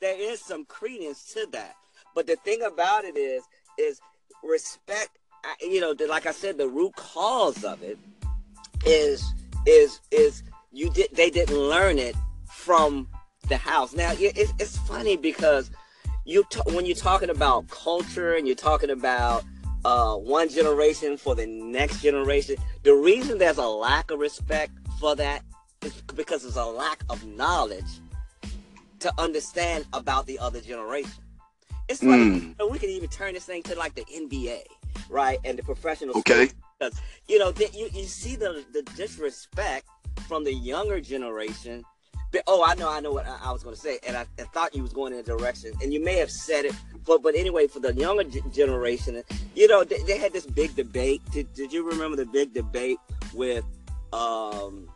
there 0.01 0.19
is 0.19 0.41
some 0.41 0.65
credence 0.65 1.33
to 1.35 1.47
that. 1.53 1.75
But 2.15 2.27
the 2.27 2.37
thing 2.37 2.63
about 2.63 3.05
it 3.05 3.17
is 3.17 3.43
is 3.79 4.01
respect. 4.43 5.19
You 5.61 5.81
know, 5.81 5.95
like 6.07 6.27
I 6.27 6.33
said, 6.33 6.59
the 6.59 6.69
root 6.69 6.95
cause 6.97 7.65
of 7.65 7.83
it 7.83 7.99
is 8.85 9.25
is 9.67 10.01
is 10.11 10.43
you 10.71 10.91
did 10.91 11.09
they 11.15 11.31
didn't 11.31 11.57
learn 11.57 11.99
it 11.99 12.15
from 12.47 13.09
the 13.49 13.57
house. 13.57 13.95
Now 13.95 14.13
it's, 14.19 14.53
it's 14.59 14.77
funny 14.79 15.17
because 15.17 15.71
you 16.31 16.45
t- 16.49 16.61
when 16.67 16.87
you're 16.87 16.95
talking 16.95 17.31
about 17.31 17.69
culture 17.69 18.35
and 18.35 18.47
you're 18.47 18.57
talking 18.57 18.91
about 18.91 19.45
uh, 19.85 20.15
one 20.15 20.49
generation 20.49 21.17
for 21.17 21.35
the 21.35 21.47
next 21.47 22.01
generation, 22.03 22.57
the 22.85 22.95
reason 22.95 23.39
there's 23.39 23.59
a 23.59 23.67
lack 23.67 24.11
of 24.11 24.21
respect 24.21 24.73
for 24.99 25.17
that 25.17 25.43
is 25.83 25.93
because 26.15 26.43
there's 26.43 26.57
a 26.57 26.65
lack 26.65 27.03
of 27.11 27.27
knowledge 27.27 28.01
to 29.01 29.13
understand 29.19 29.85
about 29.93 30.27
the 30.27 30.39
other 30.39 30.61
generation. 30.61 31.11
It's 31.89 32.03
like 32.03 32.21
mm. 32.21 32.71
we 32.71 32.79
can 32.79 32.91
even 32.91 33.09
turn 33.09 33.35
this 33.35 33.47
thing 33.47 33.65
to 33.65 33.75
like 33.75 33.97
the 33.97 34.05
NBA, 34.05 34.61
right, 35.09 35.39
and 35.45 35.59
the 35.59 35.63
professional. 35.65 36.17
Okay. 36.19 36.51
Because 36.79 37.01
you 37.27 37.39
know 37.39 37.53
you 37.73 37.91
you 37.93 38.05
see 38.05 38.37
the 38.37 38.65
the 38.73 38.83
disrespect 38.95 39.89
from 40.29 40.45
the 40.45 40.55
younger 40.55 41.01
generation 41.01 41.85
but, 42.33 42.43
oh, 42.47 42.65
I 42.65 42.75
know, 42.75 42.91
I 42.91 43.01
know 43.01 43.13
what 43.13 43.27
I, 43.27 43.37
I 43.45 43.53
was 43.53 43.63
going 43.63 43.75
to 43.75 43.81
say, 43.81 43.99
and 44.07 44.17
I, 44.17 44.25
I, 44.39 44.43
thought 44.45 44.75
you 44.75 44.83
was 44.83 44.93
going 44.93 45.13
in 45.13 45.19
a 45.19 45.23
direction, 45.23 45.73
and 45.83 45.93
you 45.93 46.03
may 46.03 46.17
have 46.17 46.31
said 46.31 46.65
it, 46.65 46.75
but 47.05 47.23
but 47.23 47.35
anyway, 47.35 47.67
for 47.67 47.81
the 47.81 47.93
younger 47.95 48.25
g- 48.25 48.43
generation, 48.53 49.23
you 49.55 49.67
know, 49.67 49.83
they, 49.83 50.03
they, 50.03 50.17
had 50.17 50.33
this 50.33 50.47
big 50.47 50.77
debate. 50.77 51.23
Did, 51.33 51.53
did 51.55 51.73
you 51.73 51.89
remember 51.89 52.17
the 52.17 52.27
big 52.27 52.55
debate 52.55 52.99
with 53.35 53.65
um, 54.13 54.89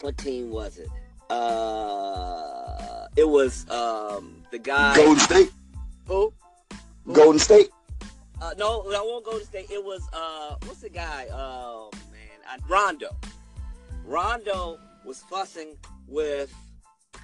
what 0.00 0.18
team 0.18 0.50
was 0.50 0.78
it? 0.78 0.88
Uh, 1.30 3.06
it 3.16 3.28
was 3.28 3.68
um 3.70 4.42
the 4.52 4.58
guy 4.58 4.94
Golden 4.96 5.18
State. 5.18 5.50
Who? 6.06 6.32
Who? 7.04 7.12
Golden 7.12 7.38
State. 7.40 7.70
Uh, 8.40 8.52
no, 8.58 8.82
I 8.92 9.00
won't 9.00 9.24
go 9.24 9.38
to 9.38 9.44
state. 9.44 9.70
It 9.70 9.82
was 9.82 10.06
uh, 10.12 10.56
what's 10.66 10.80
the 10.80 10.88
guy? 10.88 11.26
Oh 11.32 11.90
man, 12.12 12.38
I, 12.48 12.58
Rondo. 12.68 13.16
Rondo 14.04 14.78
was 15.04 15.22
fussing 15.22 15.76
with 16.08 16.52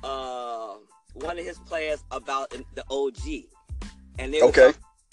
uh, 0.02 0.74
one 1.14 1.38
of 1.38 1.44
his 1.44 1.58
players 1.60 2.02
about 2.10 2.50
the 2.74 2.84
OG, 2.90 3.44
and 4.18 4.32
they 4.32 4.42
okay. 4.42 4.72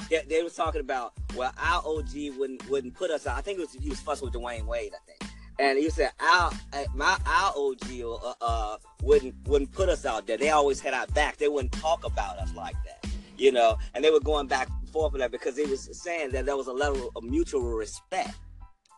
yeah, 0.09 0.21
they 0.27 0.43
was 0.43 0.55
talking 0.55 0.81
about 0.81 1.13
well, 1.35 1.53
our 1.57 1.81
OG 1.85 2.37
wouldn't 2.37 2.69
wouldn't 2.69 2.95
put 2.95 3.11
us 3.11 3.27
out. 3.27 3.37
I 3.37 3.41
think 3.41 3.59
it 3.59 3.61
was 3.61 3.73
he 3.73 3.89
was 3.89 3.99
fussing 3.99 4.25
with 4.25 4.33
Dwyane 4.33 4.65
Wade, 4.65 4.93
I 4.93 5.05
think, 5.05 5.31
and 5.59 5.77
he 5.77 5.89
said 5.89 6.11
our 6.19 6.51
uh, 6.73 6.85
my 6.95 7.17
our 7.25 7.53
OG 7.55 8.01
uh, 8.01 8.33
uh, 8.41 8.77
wouldn't 9.03 9.35
wouldn't 9.47 9.71
put 9.71 9.89
us 9.89 10.05
out 10.05 10.25
there. 10.25 10.37
They 10.37 10.49
always 10.49 10.79
had 10.79 10.93
our 10.93 11.07
back. 11.07 11.37
They 11.37 11.47
wouldn't 11.47 11.73
talk 11.73 12.05
about 12.05 12.37
us 12.39 12.53
like 12.55 12.75
that, 12.85 13.11
you 13.37 13.51
know. 13.51 13.77
And 13.93 14.03
they 14.03 14.09
were 14.09 14.19
going 14.19 14.47
back 14.47 14.69
and 14.69 14.89
forth 14.89 15.13
with 15.13 15.21
that 15.21 15.31
because 15.31 15.57
he 15.57 15.65
was 15.65 15.89
saying 15.91 16.31
that 16.31 16.45
there 16.45 16.57
was 16.57 16.67
a 16.67 16.73
level 16.73 17.11
of 17.15 17.23
mutual 17.23 17.61
respect, 17.61 18.35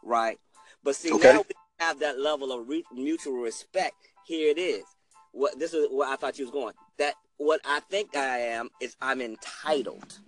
right? 0.03 0.39
But 0.83 0.95
see, 0.95 1.11
okay. 1.13 1.33
now 1.33 1.39
we 1.47 1.55
have 1.79 1.99
that 1.99 2.19
level 2.19 2.51
of 2.51 2.67
re- 2.67 2.85
mutual 2.93 3.33
respect. 3.33 3.95
Here 4.25 4.49
it 4.49 4.57
is 4.57 4.83
what 5.31 5.57
this 5.59 5.73
is 5.73 5.87
what 5.89 6.09
I 6.09 6.15
thought 6.15 6.37
you 6.37 6.45
was 6.45 6.51
going. 6.51 6.73
That 6.97 7.15
what 7.37 7.61
I 7.65 7.79
think 7.89 8.15
I 8.15 8.37
am 8.37 8.69
is 8.79 8.95
I'm 9.01 9.21
entitled. 9.21 10.19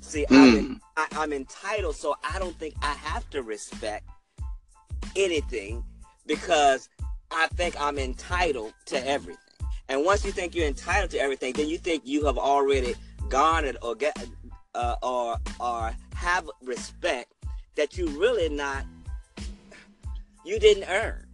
See, 0.00 0.26
mm. 0.26 0.58
I'm, 0.58 0.80
I, 0.96 1.06
I'm 1.12 1.32
entitled, 1.32 1.96
so 1.96 2.14
I 2.30 2.38
don't 2.38 2.56
think 2.58 2.74
I 2.82 2.92
have 2.92 3.28
to 3.30 3.42
respect 3.42 4.08
anything 5.16 5.82
because 6.26 6.88
I 7.30 7.48
think 7.54 7.74
I'm 7.80 7.98
entitled 7.98 8.74
to 8.86 9.06
everything. 9.06 9.38
And 9.88 10.04
once 10.04 10.24
you 10.24 10.32
think 10.32 10.54
you're 10.54 10.66
entitled 10.66 11.10
to 11.10 11.18
everything, 11.18 11.52
then 11.54 11.68
you 11.68 11.78
think 11.78 12.02
you 12.06 12.24
have 12.26 12.38
already 12.38 12.94
garnered 13.28 13.76
or 13.82 13.94
get 13.94 14.16
uh, 14.74 14.96
or 15.02 15.36
or 15.60 15.92
have 16.14 16.48
respect 16.62 17.32
that 17.76 17.96
you 17.96 18.06
really 18.08 18.48
not 18.48 18.84
you 20.44 20.58
didn't 20.58 20.84
earn. 20.88 21.26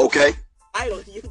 okay 0.00 0.34
entitled. 0.76 1.06
You, 1.08 1.22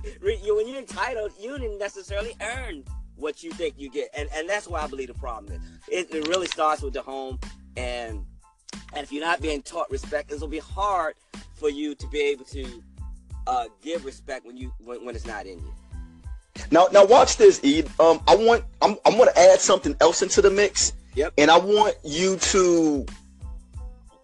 you 0.43 0.55
when 0.55 0.67
you're 0.67 0.79
entitled, 0.79 1.31
you 1.39 1.57
didn't 1.57 1.79
necessarily 1.79 2.35
earn 2.41 2.83
what 3.15 3.43
you 3.43 3.51
think 3.51 3.75
you 3.77 3.89
get, 3.89 4.09
and 4.15 4.29
and 4.33 4.49
that's 4.49 4.67
why 4.67 4.81
I 4.81 4.87
believe 4.87 5.07
the 5.07 5.13
problem 5.13 5.53
is. 5.53 5.61
It, 5.87 6.13
it 6.13 6.27
really 6.27 6.47
starts 6.47 6.81
with 6.81 6.93
the 6.93 7.01
home, 7.01 7.39
and 7.77 8.25
and 8.93 9.03
if 9.03 9.11
you're 9.11 9.23
not 9.23 9.41
being 9.41 9.61
taught 9.61 9.89
respect, 9.89 10.31
it'll 10.31 10.47
be 10.47 10.59
hard 10.59 11.15
for 11.53 11.69
you 11.69 11.95
to 11.95 12.07
be 12.07 12.19
able 12.21 12.45
to 12.45 12.83
uh, 13.47 13.65
give 13.81 14.05
respect 14.05 14.45
when 14.45 14.57
you 14.57 14.71
when, 14.83 15.05
when 15.05 15.15
it's 15.15 15.25
not 15.25 15.45
in 15.45 15.59
you. 15.59 15.73
Now, 16.71 16.87
now 16.91 17.05
watch 17.05 17.35
this, 17.37 17.59
Ed. 17.63 17.89
Um, 17.99 18.21
I 18.27 18.35
want 18.35 18.63
I'm 18.81 18.95
I'm 19.05 19.13
going 19.13 19.29
to 19.29 19.39
add 19.39 19.59
something 19.59 19.95
else 20.01 20.21
into 20.21 20.41
the 20.41 20.51
mix. 20.51 20.93
Yep. 21.15 21.33
And 21.37 21.49
I 21.49 21.57
want 21.57 21.95
you 22.03 22.35
to, 22.35 23.05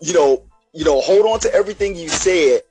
you 0.01 0.13
know, 0.13 0.43
you 0.73 0.83
know, 0.83 0.99
hold 0.99 1.25
on 1.25 1.39
to 1.39 1.53
everything 1.53 1.95
you 1.95 2.09
said 2.09 2.63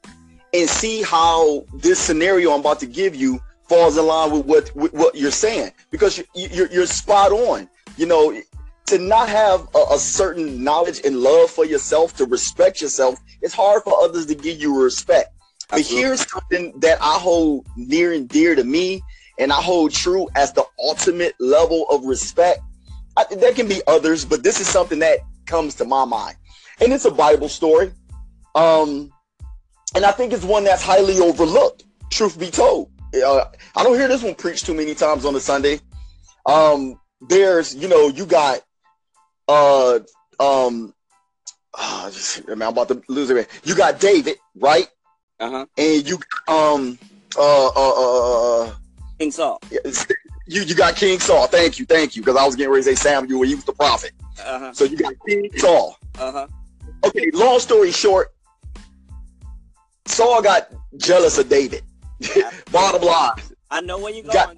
and 0.53 0.69
see 0.69 1.03
how 1.03 1.65
this 1.75 1.99
scenario 1.99 2.53
I'm 2.53 2.61
about 2.61 2.81
to 2.81 2.87
give 2.87 3.15
you 3.15 3.41
falls 3.69 3.97
in 3.97 4.07
line 4.07 4.33
with 4.33 4.47
what 4.47 4.75
with 4.75 4.93
what 4.93 5.15
you're 5.15 5.31
saying 5.31 5.73
because 5.91 6.19
you, 6.19 6.25
you're 6.35 6.71
you're 6.71 6.87
spot 6.87 7.33
on. 7.33 7.69
You 7.97 8.07
know, 8.07 8.41
to 8.87 8.99
not 8.99 9.29
have 9.29 9.69
a, 9.75 9.95
a, 9.95 9.99
certain 9.99 10.65
knowledge 10.65 11.01
and 11.05 11.21
love 11.21 11.51
for 11.51 11.65
yourself, 11.65 12.17
to 12.17 12.25
respect 12.25 12.81
yourself, 12.81 13.21
it's 13.41 13.55
hard 13.55 13.83
for 13.85 13.95
others 14.03 14.27
to 14.27 14.35
give 14.35 14.61
you 14.61 14.83
respect. 14.83 15.33
But 15.69 15.83
here's 15.83 16.29
something 16.29 16.79
that 16.81 16.99
I 17.01 17.15
hold 17.19 17.67
near 17.77 18.13
and 18.13 18.29
dear 18.29 18.57
to 18.57 18.65
me, 18.65 19.03
and 19.39 19.53
I 19.53 19.63
hold 19.63 19.93
true 19.93 20.29
as 20.35 20.53
the 20.53 20.65
ultimate 20.81 21.35
level 21.39 21.87
of 21.91 22.05
respect. 22.05 22.61
I, 23.17 23.25
there 23.37 23.53
can 23.53 23.69
be 23.69 23.81
others, 23.87 24.25
but 24.25 24.43
this 24.43 24.61
is 24.61 24.67
something 24.67 24.99
that 24.99 25.21
comes 25.47 25.77
to 25.77 25.85
my 25.85 26.05
mind, 26.05 26.37
and 26.81 26.93
it's 26.93 27.05
a 27.05 27.11
Bible 27.11 27.49
story. 27.49 27.93
Um, 28.57 29.13
and 29.95 30.05
I 30.05 30.13
think 30.13 30.33
it's 30.33 30.45
one 30.45 30.65
that's 30.65 30.83
highly 30.83 31.19
overlooked. 31.19 31.85
Truth 32.11 32.39
be 32.39 32.51
told, 32.51 32.91
uh, 33.15 33.45
I 33.77 33.85
don't 33.85 33.97
hear 33.97 34.09
this 34.09 34.23
one 34.23 34.35
preached 34.35 34.67
too 34.67 34.75
many 34.75 34.95
times 34.95 35.25
on 35.25 35.35
a 35.35 35.41
Sunday. 35.41 35.81
Um, 36.47 36.99
there's, 37.29 37.75
you 37.75 37.89
know, 37.89 38.09
you 38.09 38.27
got, 38.27 38.61
uh, 39.49 40.01
um, 40.39 40.95
oh, 41.79 42.11
just, 42.13 42.43
I'm 42.49 42.63
about 42.63 42.89
to 42.89 43.03
lose 43.09 43.31
it. 43.31 43.49
You 43.65 43.75
got 43.75 44.01
David, 44.01 44.37
right? 44.57 44.89
Uh 45.39 45.51
huh. 45.51 45.67
And 45.79 46.09
you, 46.09 46.19
um, 46.49 46.99
Uh, 47.39 47.67
uh, 47.69 47.71
uh, 47.77 48.65
uh 48.65 48.75
King 49.21 49.31
Saul. 49.31 49.61
You 50.49 50.63
you 50.63 50.75
got 50.75 50.97
King 50.97 51.21
Saul. 51.21 51.47
Thank 51.47 51.79
you, 51.79 51.87
thank 51.87 52.17
you. 52.17 52.23
Because 52.23 52.37
I 52.37 52.45
was 52.45 52.57
getting 52.57 52.73
ready 52.73 52.83
to 52.83 52.91
say 52.91 52.95
Samuel. 52.97 53.43
He 53.43 53.55
was 53.55 53.65
the 53.65 53.73
prophet. 53.73 54.11
Uh-huh. 54.45 54.73
So 54.73 54.85
you 54.85 54.97
got 54.97 55.15
King 55.29 55.49
Saul. 55.57 55.97
Uh 56.19 56.33
huh. 56.33 56.47
Okay. 57.05 57.31
Long 57.33 57.61
story 57.61 57.93
short, 57.93 58.33
Saul 60.07 60.43
got 60.43 60.73
jealous 60.97 61.39
of 61.39 61.49
David. 61.49 61.83
Bottom 62.73 63.03
line. 63.03 63.33
I 63.71 63.81
know 63.81 63.99
where 63.99 64.13
you're 64.13 64.25
going. 64.25 64.35
Got, 64.35 64.57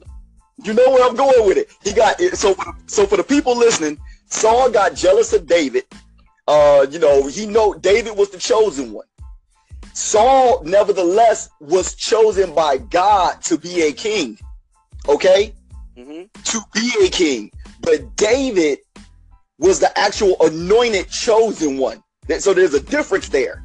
you 0.65 0.75
know 0.75 0.91
where 0.91 1.09
I'm 1.09 1.17
going 1.17 1.47
with 1.47 1.59
it. 1.59 1.71
He 1.83 1.93
got 1.93 2.21
it. 2.21 2.37
So 2.37 2.57
so 2.87 3.07
for 3.07 3.17
the 3.17 3.25
people 3.25 3.57
listening, 3.57 3.99
Saul 4.27 4.71
got 4.71 4.95
jealous 4.95 5.33
of 5.33 5.47
David. 5.47 5.85
Uh, 6.49 6.87
you 6.91 6.99
know, 6.99 7.27
he 7.27 7.47
know 7.47 7.75
David 7.75 8.17
was 8.17 8.31
the 8.31 8.39
chosen 8.39 8.93
one. 8.93 9.07
Saul, 9.93 10.63
nevertheless, 10.65 11.51
was 11.61 11.95
chosen 11.95 12.55
by 12.55 12.79
God 12.79 13.43
to 13.43 13.59
be 13.59 13.83
a 13.83 13.93
king. 13.93 14.39
Okay? 15.09 15.55
Mm-hmm. 15.97 16.25
To 16.45 16.61
be 16.73 17.07
a 17.07 17.11
king. 17.11 17.51
But 17.81 18.17
David 18.17 18.79
was 19.59 19.81
the 19.81 19.97
actual 19.99 20.37
anointed 20.41 21.11
chosen 21.11 21.79
one. 21.79 22.03
So 22.39 22.55
there's 22.55 22.75
a 22.75 22.81
difference 22.81 23.29
there. 23.29 23.62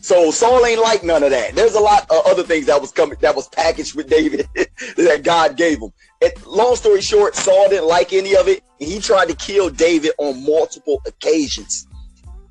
So 0.00 0.30
Saul 0.30 0.64
ain't 0.64 0.80
like 0.80 1.02
none 1.02 1.22
of 1.22 1.30
that. 1.30 1.54
There's 1.54 1.74
a 1.74 1.80
lot 1.80 2.08
of 2.10 2.24
other 2.26 2.42
things 2.42 2.66
that 2.66 2.80
was 2.80 2.92
coming 2.92 3.18
that 3.20 3.34
was 3.34 3.48
packaged 3.48 3.96
with 3.96 4.08
David 4.08 4.48
that 4.96 5.22
God 5.24 5.56
gave 5.56 5.80
him. 5.80 5.92
Long 6.46 6.76
story 6.76 7.00
short, 7.00 7.34
Saul 7.34 7.68
didn't 7.68 7.88
like 7.88 8.12
any 8.12 8.36
of 8.36 8.48
it. 8.48 8.62
and 8.80 8.88
he 8.88 9.00
tried 9.00 9.28
to 9.28 9.34
kill 9.34 9.70
David 9.70 10.12
on 10.18 10.44
multiple 10.44 11.02
occasions. 11.06 11.86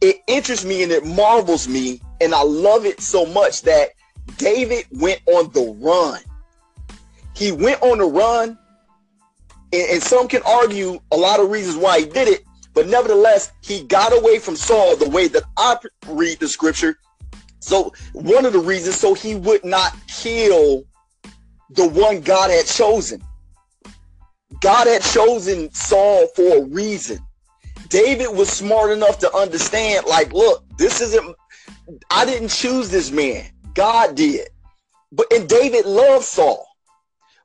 It 0.02 0.18
interests 0.28 0.66
me 0.66 0.84
and 0.84 0.92
it 0.92 1.06
marvels 1.06 1.68
me, 1.68 2.02
and 2.22 2.34
I 2.34 2.44
love 2.44 2.86
it 2.86 3.02
so 3.02 3.26
much 3.26 3.64
that 3.64 3.90
David 4.38 4.86
went 4.92 5.22
on 5.26 5.52
the 5.54 5.76
run. 5.80 6.22
He 7.34 7.52
went 7.52 7.82
on 7.82 7.98
the 7.98 8.06
run, 8.06 8.58
and, 9.74 9.90
and 9.92 10.04
some 10.04 10.28
can 10.28 10.42
argue 10.46 11.00
a 11.12 11.18
lot 11.18 11.40
of 11.40 11.50
reasons 11.50 11.78
why 11.78 12.00
he 12.00 12.06
did 12.06 12.28
it, 12.28 12.44
but 12.74 12.88
nevertheless, 12.88 13.52
he 13.62 13.84
got 13.84 14.16
away 14.16 14.38
from 14.38 14.56
Saul 14.56 14.96
the 14.96 15.10
way 15.10 15.28
that 15.30 15.44
I 15.58 15.78
read 16.08 16.40
the 16.40 16.48
scripture. 16.48 16.98
So 17.68 17.92
one 18.14 18.46
of 18.46 18.54
the 18.54 18.60
reasons, 18.60 18.96
so 18.96 19.14
he 19.14 19.36
would 19.36 19.66
not 19.66 19.94
kill 20.08 20.86
the 21.72 21.86
one 21.86 22.22
God 22.22 22.50
had 22.50 22.66
chosen. 22.66 23.22
God 24.62 24.88
had 24.88 25.02
chosen 25.02 25.70
Saul 25.74 26.28
for 26.28 26.60
a 26.60 26.62
reason. 26.64 27.20
David 27.90 28.30
was 28.30 28.48
smart 28.50 28.92
enough 28.92 29.20
to 29.20 29.36
understand, 29.36 30.06
like, 30.06 30.32
look, 30.32 30.64
this 30.78 31.02
isn't, 31.02 31.36
I 32.10 32.24
didn't 32.24 32.52
choose 32.52 32.90
this 32.90 33.12
man. 33.12 33.44
God 33.74 34.16
did. 34.16 34.48
But 35.12 35.32
and 35.34 35.50
David 35.50 35.86
loved 35.86 36.24
Saul. 36.24 36.66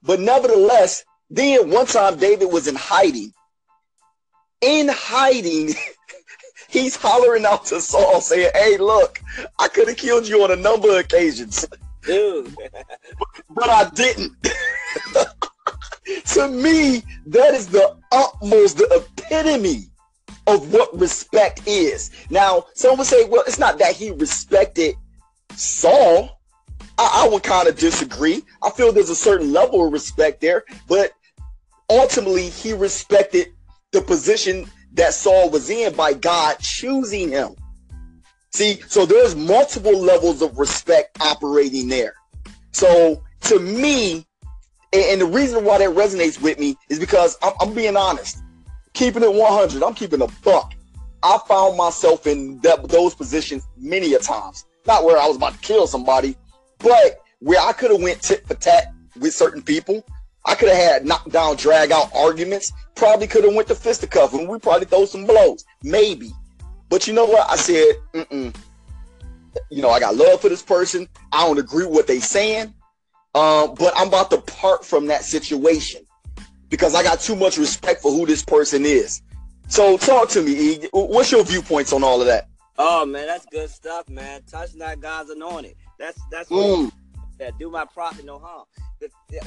But 0.04 0.20
nevertheless, 0.20 1.04
then 1.30 1.68
one 1.68 1.86
time 1.86 2.16
David 2.16 2.52
was 2.52 2.68
in 2.68 2.76
hiding. 2.76 3.32
In 4.60 4.88
hiding, 4.88 5.74
he's 6.72 6.96
hollering 6.96 7.44
out 7.44 7.66
to 7.66 7.80
Saul 7.80 8.20
saying, 8.20 8.50
Hey, 8.54 8.76
look, 8.78 9.20
I 9.58 9.68
could 9.68 9.88
have 9.88 9.96
killed 9.96 10.26
you 10.26 10.42
on 10.42 10.50
a 10.50 10.56
number 10.56 10.90
of 10.90 10.96
occasions. 10.96 11.66
Dude. 12.02 12.56
but, 13.50 13.68
I 13.68 13.88
didn't. 13.90 14.32
to 16.26 16.48
me, 16.48 17.02
that 17.26 17.54
is 17.54 17.68
the 17.68 17.96
utmost, 18.10 18.78
the 18.78 19.04
epitome 19.18 19.84
of 20.46 20.72
what 20.72 20.98
respect 20.98 21.62
is. 21.66 22.10
Now, 22.30 22.66
some 22.74 22.98
would 22.98 23.06
say, 23.06 23.24
well, 23.28 23.44
it's 23.46 23.58
not 23.58 23.78
that 23.78 23.94
he 23.94 24.10
respected 24.10 24.96
Saul. 25.54 26.40
I, 26.98 27.24
I 27.24 27.28
would 27.28 27.44
kind 27.44 27.68
of 27.68 27.78
disagree. 27.78 28.42
I 28.62 28.70
feel 28.70 28.92
there's 28.92 29.10
a 29.10 29.14
certain 29.14 29.52
level 29.52 29.86
of 29.86 29.92
respect 29.92 30.40
there, 30.40 30.64
but 30.88 31.12
ultimately, 31.88 32.48
he 32.48 32.72
respected 32.72 33.52
the 33.92 34.00
position 34.00 34.68
that 34.94 35.14
Saul 35.14 35.50
was 35.50 35.70
in 35.70 35.94
by 35.94 36.12
God 36.12 36.58
choosing 36.60 37.30
him. 37.30 37.54
See, 38.50 38.80
so 38.86 39.06
there's 39.06 39.34
multiple 39.34 39.98
levels 39.98 40.42
of 40.42 40.58
respect 40.58 41.20
operating 41.20 41.88
there. 41.88 42.14
So 42.72 43.22
to 43.42 43.58
me, 43.58 44.26
and, 44.92 45.20
the 45.20 45.26
reason 45.26 45.64
why 45.64 45.78
that 45.78 45.90
resonates 45.90 46.40
with 46.40 46.58
me 46.58 46.76
is 46.90 46.98
because 46.98 47.38
I'm, 47.42 47.54
I'm 47.60 47.74
being 47.74 47.96
honest, 47.96 48.42
keeping 48.92 49.22
it 49.22 49.32
100. 49.32 49.82
I'm 49.82 49.94
keeping 49.94 50.20
a 50.20 50.28
buck. 50.44 50.74
I 51.22 51.38
found 51.48 51.78
myself 51.78 52.26
in 52.26 52.58
that, 52.60 52.88
those 52.88 53.14
positions 53.14 53.66
many 53.78 54.12
a 54.14 54.18
times. 54.18 54.66
Not 54.86 55.04
where 55.04 55.18
I 55.18 55.26
was 55.26 55.36
about 55.36 55.54
to 55.54 55.58
kill 55.60 55.86
somebody, 55.86 56.36
but 56.78 57.22
where 57.38 57.60
I 57.60 57.72
could 57.72 57.90
have 57.90 58.02
went 58.02 58.20
tit 58.20 58.46
for 58.46 58.54
tat 58.54 58.92
with 59.18 59.32
certain 59.32 59.62
people. 59.62 60.04
I 60.44 60.54
could 60.54 60.68
have 60.68 60.78
had 60.78 61.06
knockdown, 61.06 61.56
drag 61.56 61.92
out 61.92 62.10
arguments. 62.14 62.72
Probably 62.94 63.26
could 63.26 63.44
have 63.44 63.54
went 63.54 63.68
to 63.68 63.74
fisticuff 63.74 64.34
and 64.34 64.48
we 64.48 64.58
probably 64.58 64.86
throw 64.86 65.06
some 65.06 65.24
blows. 65.24 65.64
Maybe. 65.82 66.32
But 66.88 67.06
you 67.06 67.12
know 67.12 67.24
what? 67.24 67.50
I 67.50 67.56
said, 67.56 67.94
Mm-mm. 68.12 68.54
you 69.70 69.82
know, 69.82 69.90
I 69.90 70.00
got 70.00 70.16
love 70.16 70.40
for 70.40 70.48
this 70.48 70.62
person. 70.62 71.08
I 71.32 71.46
don't 71.46 71.58
agree 71.58 71.86
with 71.86 71.94
what 71.94 72.06
they 72.06 72.18
saying. 72.18 72.74
Um, 73.34 73.74
but 73.74 73.94
I'm 73.96 74.08
about 74.08 74.30
to 74.30 74.38
part 74.42 74.84
from 74.84 75.06
that 75.06 75.24
situation 75.24 76.02
because 76.68 76.94
I 76.94 77.02
got 77.02 77.20
too 77.20 77.36
much 77.36 77.56
respect 77.56 78.02
for 78.02 78.12
who 78.12 78.26
this 78.26 78.44
person 78.44 78.84
is. 78.84 79.22
So 79.68 79.96
talk 79.96 80.28
to 80.30 80.42
me, 80.42 80.52
E. 80.52 80.88
What's 80.92 81.32
your 81.32 81.44
viewpoints 81.44 81.92
on 81.94 82.04
all 82.04 82.20
of 82.20 82.26
that? 82.26 82.48
Oh 82.78 83.06
man, 83.06 83.26
that's 83.26 83.46
good 83.46 83.70
stuff, 83.70 84.08
man. 84.08 84.42
Touch 84.50 84.74
not 84.74 85.00
God's 85.00 85.30
anointed. 85.30 85.76
That's 85.98 86.20
that's 86.30 86.50
mm. 86.50 86.90
do 87.58 87.70
my 87.70 87.84
prophet 87.86 88.24
no 88.24 88.38
harm. 88.38 88.64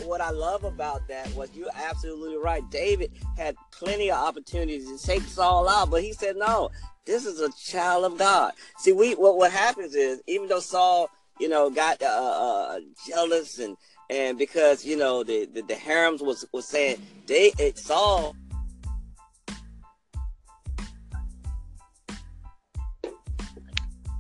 What 0.04 0.22
I 0.22 0.32
love 0.32 0.64
about 0.64 1.08
that 1.08 1.34
was 1.36 1.50
you're 1.54 1.70
absolutely 1.74 2.38
right. 2.38 2.64
David 2.70 3.12
had 3.38 3.56
plenty 3.72 4.12
of 4.12 4.18
opportunities 4.18 4.86
to 4.90 5.06
take 5.06 5.22
Saul 5.24 5.70
out, 5.70 5.90
but 5.90 6.04
he 6.04 6.14
said 6.14 6.36
no. 6.38 6.70
This 7.06 7.26
is 7.26 7.40
a 7.40 7.52
child 7.52 8.06
of 8.06 8.18
God. 8.18 8.54
See, 8.78 8.92
we 8.92 9.14
what 9.14 9.38
what 9.38 9.52
happens 9.52 9.96
is 9.96 10.22
even 10.28 10.48
though 10.48 10.60
Saul 10.60 11.10
you 11.40 11.50
know, 11.50 11.70
got 11.70 12.02
uh, 12.02 12.06
uh, 12.06 12.80
jealous 13.08 13.60
and 13.60 13.76
and 14.10 14.38
because 14.38 14.86
you 14.86 14.96
know 14.98 15.24
the 15.24 15.46
the, 15.46 15.62
the 15.64 15.76
harems 15.76 16.22
was 16.22 16.46
was 16.52 16.68
saying 16.68 17.02
they 17.26 17.52
it 17.58 17.78
saw 17.78 18.32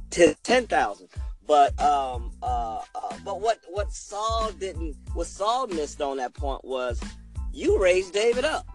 ten 0.10 0.68
thousand. 0.68 1.08
But 1.48 1.80
um 1.80 2.32
uh, 2.42 2.82
uh, 2.96 3.18
but 3.24 3.42
what 3.42 3.60
what 3.70 3.92
Saul 3.92 4.52
didn't 4.60 4.96
what 5.14 5.28
Saul 5.28 5.68
missed 5.68 6.02
on 6.02 6.18
that 6.18 6.34
point 6.34 6.66
was 6.66 7.00
you 7.54 7.82
raised 7.82 8.14
David 8.14 8.46
up 8.46 8.66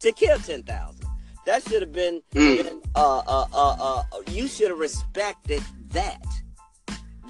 to 0.00 0.12
kill 0.12 0.38
ten 0.38 0.62
thousand. 0.62 1.04
That 1.46 1.62
should 1.66 1.80
have 1.80 1.92
been, 1.92 2.20
mm. 2.34 2.62
been 2.62 2.82
uh, 2.94 3.22
uh, 3.26 3.46
uh, 3.54 3.76
uh, 3.80 4.02
you 4.30 4.48
should 4.48 4.68
have 4.68 4.78
respected 4.78 5.62
that 5.92 6.22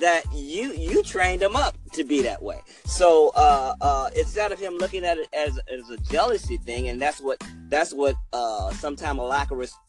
that 0.00 0.24
you 0.34 0.72
you 0.72 1.02
trained 1.02 1.42
him 1.42 1.54
up 1.54 1.76
to 1.92 2.04
be 2.04 2.22
that 2.22 2.42
way. 2.42 2.60
So 2.84 3.32
uh, 3.36 3.74
uh, 3.80 4.10
instead 4.16 4.52
of 4.52 4.58
him 4.58 4.74
looking 4.74 5.04
at 5.04 5.18
it 5.18 5.28
as 5.32 5.58
as 5.72 5.90
a 5.90 5.96
jealousy 5.98 6.56
thing, 6.56 6.88
and 6.88 7.00
that's 7.00 7.20
what 7.20 7.42
that's 7.68 7.92
what 7.92 8.16
uh, 8.32 8.72
sometimes 8.72 9.18
a 9.18 9.22
lack 9.22 9.50
of 9.50 9.58
respect 9.58 9.84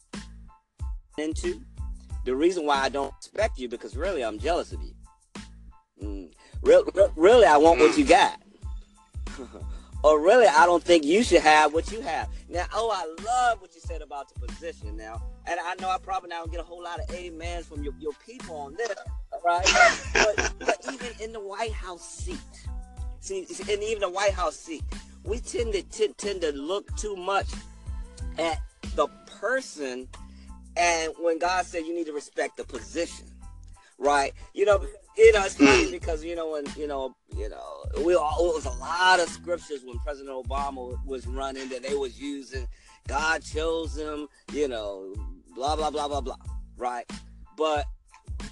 into. 1.18 1.60
The 2.24 2.34
reason 2.34 2.66
why 2.66 2.82
I 2.82 2.88
don't 2.88 3.14
respect 3.16 3.58
you 3.58 3.68
because 3.68 3.96
really 3.96 4.22
I'm 4.22 4.38
jealous 4.38 4.72
of 4.72 4.82
you. 4.82 4.92
Mm. 6.02 6.32
Re- 6.62 6.82
re- 6.94 7.08
really, 7.16 7.46
I 7.46 7.56
want 7.56 7.80
what 7.80 7.96
you 7.96 8.04
got. 8.04 8.40
or 10.04 10.20
really, 10.20 10.46
I 10.46 10.66
don't 10.66 10.82
think 10.82 11.04
you 11.04 11.22
should 11.22 11.42
have 11.42 11.72
what 11.72 11.90
you 11.90 12.00
have. 12.00 12.28
Now, 12.48 12.66
oh, 12.74 12.90
I 12.90 13.22
love 13.24 13.60
what 13.60 13.74
you 13.74 13.80
said 13.80 14.02
about 14.02 14.32
the 14.32 14.46
position 14.46 14.96
now. 14.96 15.22
And 15.46 15.58
I 15.58 15.74
know 15.80 15.88
I 15.88 15.98
probably 15.98 16.30
not 16.30 16.50
get 16.50 16.60
a 16.60 16.64
whole 16.64 16.82
lot 16.82 17.00
of 17.00 17.10
amens 17.14 17.66
from 17.66 17.82
your, 17.82 17.94
your 17.98 18.12
people 18.26 18.56
on 18.56 18.74
this, 18.74 18.94
right? 19.44 19.66
but, 20.14 20.52
but 20.58 20.78
even 20.92 21.08
in 21.20 21.32
the 21.32 21.40
White 21.40 21.72
House 21.72 22.06
seat, 22.08 22.38
see, 23.20 23.46
and 23.68 23.82
even 23.82 24.00
the 24.00 24.10
White 24.10 24.32
House 24.32 24.56
seat, 24.56 24.82
we 25.24 25.38
tend 25.38 25.72
to 25.72 25.82
t- 25.82 26.14
tend 26.16 26.40
to 26.42 26.52
look 26.52 26.94
too 26.96 27.16
much 27.16 27.48
at 28.38 28.60
the 28.94 29.06
person, 29.26 30.08
and 30.76 31.12
when 31.18 31.38
God 31.38 31.66
said 31.66 31.84
you 31.84 31.94
need 31.94 32.06
to 32.06 32.12
respect 32.12 32.56
the 32.56 32.64
position, 32.64 33.26
right? 33.98 34.32
You 34.54 34.64
know, 34.64 34.84
you 35.16 35.32
know, 35.32 35.44
it's 35.44 35.54
funny 35.54 35.90
because 35.90 36.24
you 36.24 36.36
know 36.36 36.52
when 36.52 36.64
you 36.76 36.86
know, 36.86 37.14
you 37.36 37.48
know, 37.48 37.84
we 38.04 38.14
all, 38.14 38.50
it 38.50 38.54
was 38.54 38.66
a 38.66 38.78
lot 38.78 39.20
of 39.20 39.28
scriptures 39.28 39.82
when 39.84 39.98
President 39.98 40.34
Obama 40.34 40.96
was 41.04 41.26
running 41.26 41.68
that 41.68 41.82
they 41.82 41.94
was 41.94 42.20
using. 42.20 42.66
God 43.08 43.42
chose 43.42 43.96
him, 43.96 44.28
you 44.52 44.68
know, 44.68 45.14
blah 45.54 45.76
blah 45.76 45.90
blah 45.90 46.08
blah 46.08 46.20
blah, 46.20 46.36
right? 46.76 47.10
But 47.56 47.86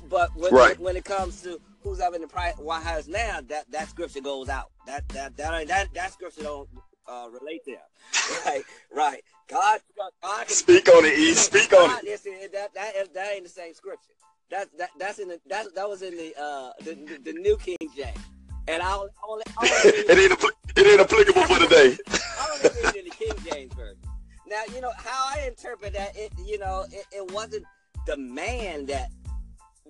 but 0.08 0.34
when, 0.36 0.52
right. 0.52 0.78
when 0.78 0.96
it 0.96 1.04
comes 1.04 1.42
to 1.42 1.60
who's 1.82 2.00
having 2.00 2.20
the 2.20 2.26
White 2.58 2.82
House 2.82 3.06
now, 3.06 3.40
that 3.48 3.70
that 3.70 3.88
scripture 3.88 4.20
goes 4.20 4.48
out. 4.48 4.70
That 4.86 5.08
that 5.10 5.36
that 5.36 5.68
that, 5.68 5.94
that 5.94 6.12
scripture 6.12 6.42
don't 6.42 6.68
uh, 7.08 7.28
relate 7.30 7.62
there. 7.66 7.82
Right, 8.44 8.64
right. 8.94 9.22
God, 9.48 9.80
God 10.22 10.48
speak 10.48 10.88
on 10.90 11.04
it. 11.06 11.18
E. 11.18 11.32
Speak 11.32 11.70
God, 11.70 11.90
on 11.90 12.00
it. 12.04 12.52
That, 12.52 12.74
that, 12.74 13.14
that 13.14 13.34
ain't 13.34 13.44
the 13.44 13.48
same 13.48 13.72
scripture. 13.72 14.12
That, 14.50 14.68
that 14.78 14.90
that's 14.98 15.18
in 15.18 15.28
the 15.28 15.40
that 15.48 15.74
that 15.74 15.88
was 15.88 16.02
in 16.02 16.16
the 16.16 16.34
uh 16.40 16.72
the, 16.80 16.94
the, 16.94 17.32
the 17.32 17.32
New 17.32 17.56
King 17.58 17.76
James. 17.94 18.18
And 18.66 18.82
I'll 18.82 19.08
only, 19.26 19.42
it 19.62 20.18
ain't 20.18 20.44
it 20.76 20.86
ain't 20.86 21.00
applicable 21.00 21.42
for 21.42 21.58
today. 21.58 21.98
I 22.08 22.50
only 22.54 22.82
read 22.82 22.96
in 22.96 23.04
the 23.04 23.10
King 23.10 23.32
James 23.50 23.74
version. 23.74 23.98
Now 24.46 24.62
you 24.74 24.80
know 24.80 24.92
how 24.96 25.32
I 25.34 25.46
interpret 25.46 25.92
that. 25.94 26.16
It 26.16 26.32
you 26.44 26.58
know 26.58 26.86
it, 26.90 27.06
it 27.12 27.30
wasn't 27.32 27.64
the 28.06 28.16
man 28.16 28.86
that 28.86 29.10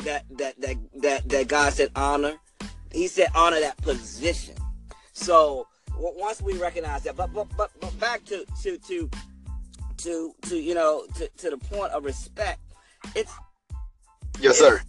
that 0.04 0.24
that 0.38 0.60
that 0.60 0.76
that 1.02 1.28
that 1.28 1.48
God 1.48 1.72
said 1.72 1.90
honor. 1.94 2.34
He 2.92 3.06
said 3.06 3.28
honor 3.34 3.60
that 3.60 3.76
position. 3.78 4.54
So 5.12 5.66
once 5.98 6.40
we 6.40 6.54
recognize 6.58 7.02
that, 7.04 7.16
but 7.16 7.32
but 7.32 7.48
but, 7.56 7.70
but 7.80 7.98
back 8.00 8.24
to 8.26 8.44
to 8.62 8.78
to 8.78 9.10
to 9.98 10.34
to 10.42 10.56
you 10.56 10.74
know 10.74 11.06
to, 11.16 11.28
to 11.38 11.50
the 11.50 11.58
point 11.58 11.92
of 11.92 12.04
respect. 12.04 12.60
It's 13.14 13.32
yes, 14.40 14.58
sir. 14.58 14.80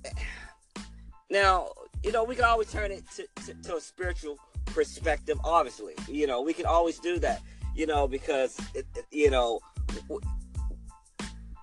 Now 1.29 1.69
you 2.03 2.11
know 2.11 2.23
we 2.23 2.35
can 2.35 2.45
always 2.45 2.71
turn 2.71 2.91
it 2.91 3.03
to, 3.15 3.27
to, 3.45 3.53
to 3.63 3.75
a 3.77 3.81
spiritual 3.81 4.37
perspective. 4.67 5.39
Obviously, 5.43 5.93
you 6.07 6.27
know 6.27 6.41
we 6.41 6.53
can 6.53 6.65
always 6.65 6.99
do 6.99 7.19
that. 7.19 7.41
You 7.75 7.87
know 7.87 8.07
because 8.07 8.59
it, 8.73 8.85
it, 8.95 9.05
you 9.11 9.29
know 9.29 9.59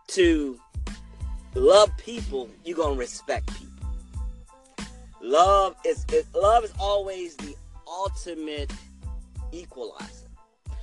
to 0.08 0.58
love 1.54 1.90
people, 1.98 2.48
you're 2.64 2.76
gonna 2.76 2.94
respect 2.94 3.46
people. 3.58 3.72
Love 5.20 5.74
is, 5.84 6.04
is 6.12 6.24
love 6.34 6.64
is 6.64 6.72
always 6.78 7.36
the 7.36 7.54
ultimate 7.86 8.72
equalizer. 9.56 10.28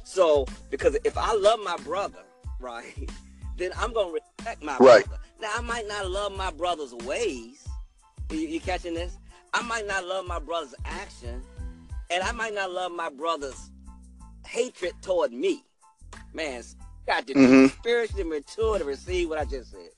So 0.04 0.46
because 0.70 0.98
if 1.04 1.18
I 1.18 1.34
love 1.34 1.60
my 1.64 1.78
brother, 1.78 2.24
right, 2.60 3.10
then 3.58 3.72
I'm 3.78 3.94
gonna 3.94 4.12
respect 4.12 4.64
my 4.64 4.78
right. 4.78 5.06
brother. 5.06 5.22
Now 5.42 5.52
I 5.58 5.62
might 5.62 5.88
not 5.88 6.10
love 6.10 6.36
my 6.36 6.52
brother's 6.52 6.94
ways. 6.94 7.68
You, 8.30 8.40
you 8.40 8.60
catching 8.60 8.94
this? 8.94 9.18
I 9.54 9.62
might 9.62 9.86
not 9.86 10.06
love 10.06 10.26
my 10.26 10.40
brother's 10.40 10.74
action, 10.86 11.42
and 12.10 12.24
I 12.24 12.32
might 12.32 12.56
not 12.56 12.72
love 12.72 12.92
my 12.92 13.10
brother's 13.10 13.70
hatred 14.46 14.94
toward 15.02 15.32
me. 15.32 15.64
Man, 16.34 16.64
got 17.06 17.28
to 17.28 17.34
mm-hmm. 17.34 17.64
be 17.64 17.70
spiritually 17.70 18.24
mature 18.24 18.80
to 18.80 18.86
receive 18.86 19.30
what 19.30 19.40
I 19.40 19.46
just 19.46 19.72
said. 19.72 19.90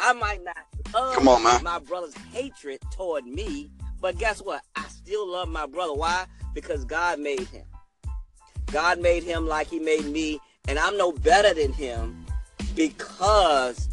I 0.00 0.12
might 0.12 0.42
not 0.42 0.56
love 0.92 1.14
Come 1.14 1.28
on, 1.28 1.42
man. 1.42 1.62
my 1.62 1.78
brother's 1.78 2.14
hatred 2.32 2.80
toward 2.90 3.26
me, 3.26 3.70
but 4.00 4.18
guess 4.18 4.40
what? 4.40 4.62
I 4.76 4.86
still 4.88 5.30
love 5.30 5.48
my 5.48 5.66
brother. 5.66 5.94
Why? 5.94 6.26
Because 6.54 6.84
God 6.84 7.18
made 7.20 7.46
him. 7.48 7.64
God 8.72 9.00
made 9.00 9.22
him 9.22 9.46
like 9.46 9.68
he 9.68 9.78
made 9.78 10.06
me, 10.06 10.40
and 10.68 10.78
I'm 10.78 10.96
no 10.96 11.12
better 11.12 11.54
than 11.54 11.72
him 11.72 12.24
because 12.74 13.88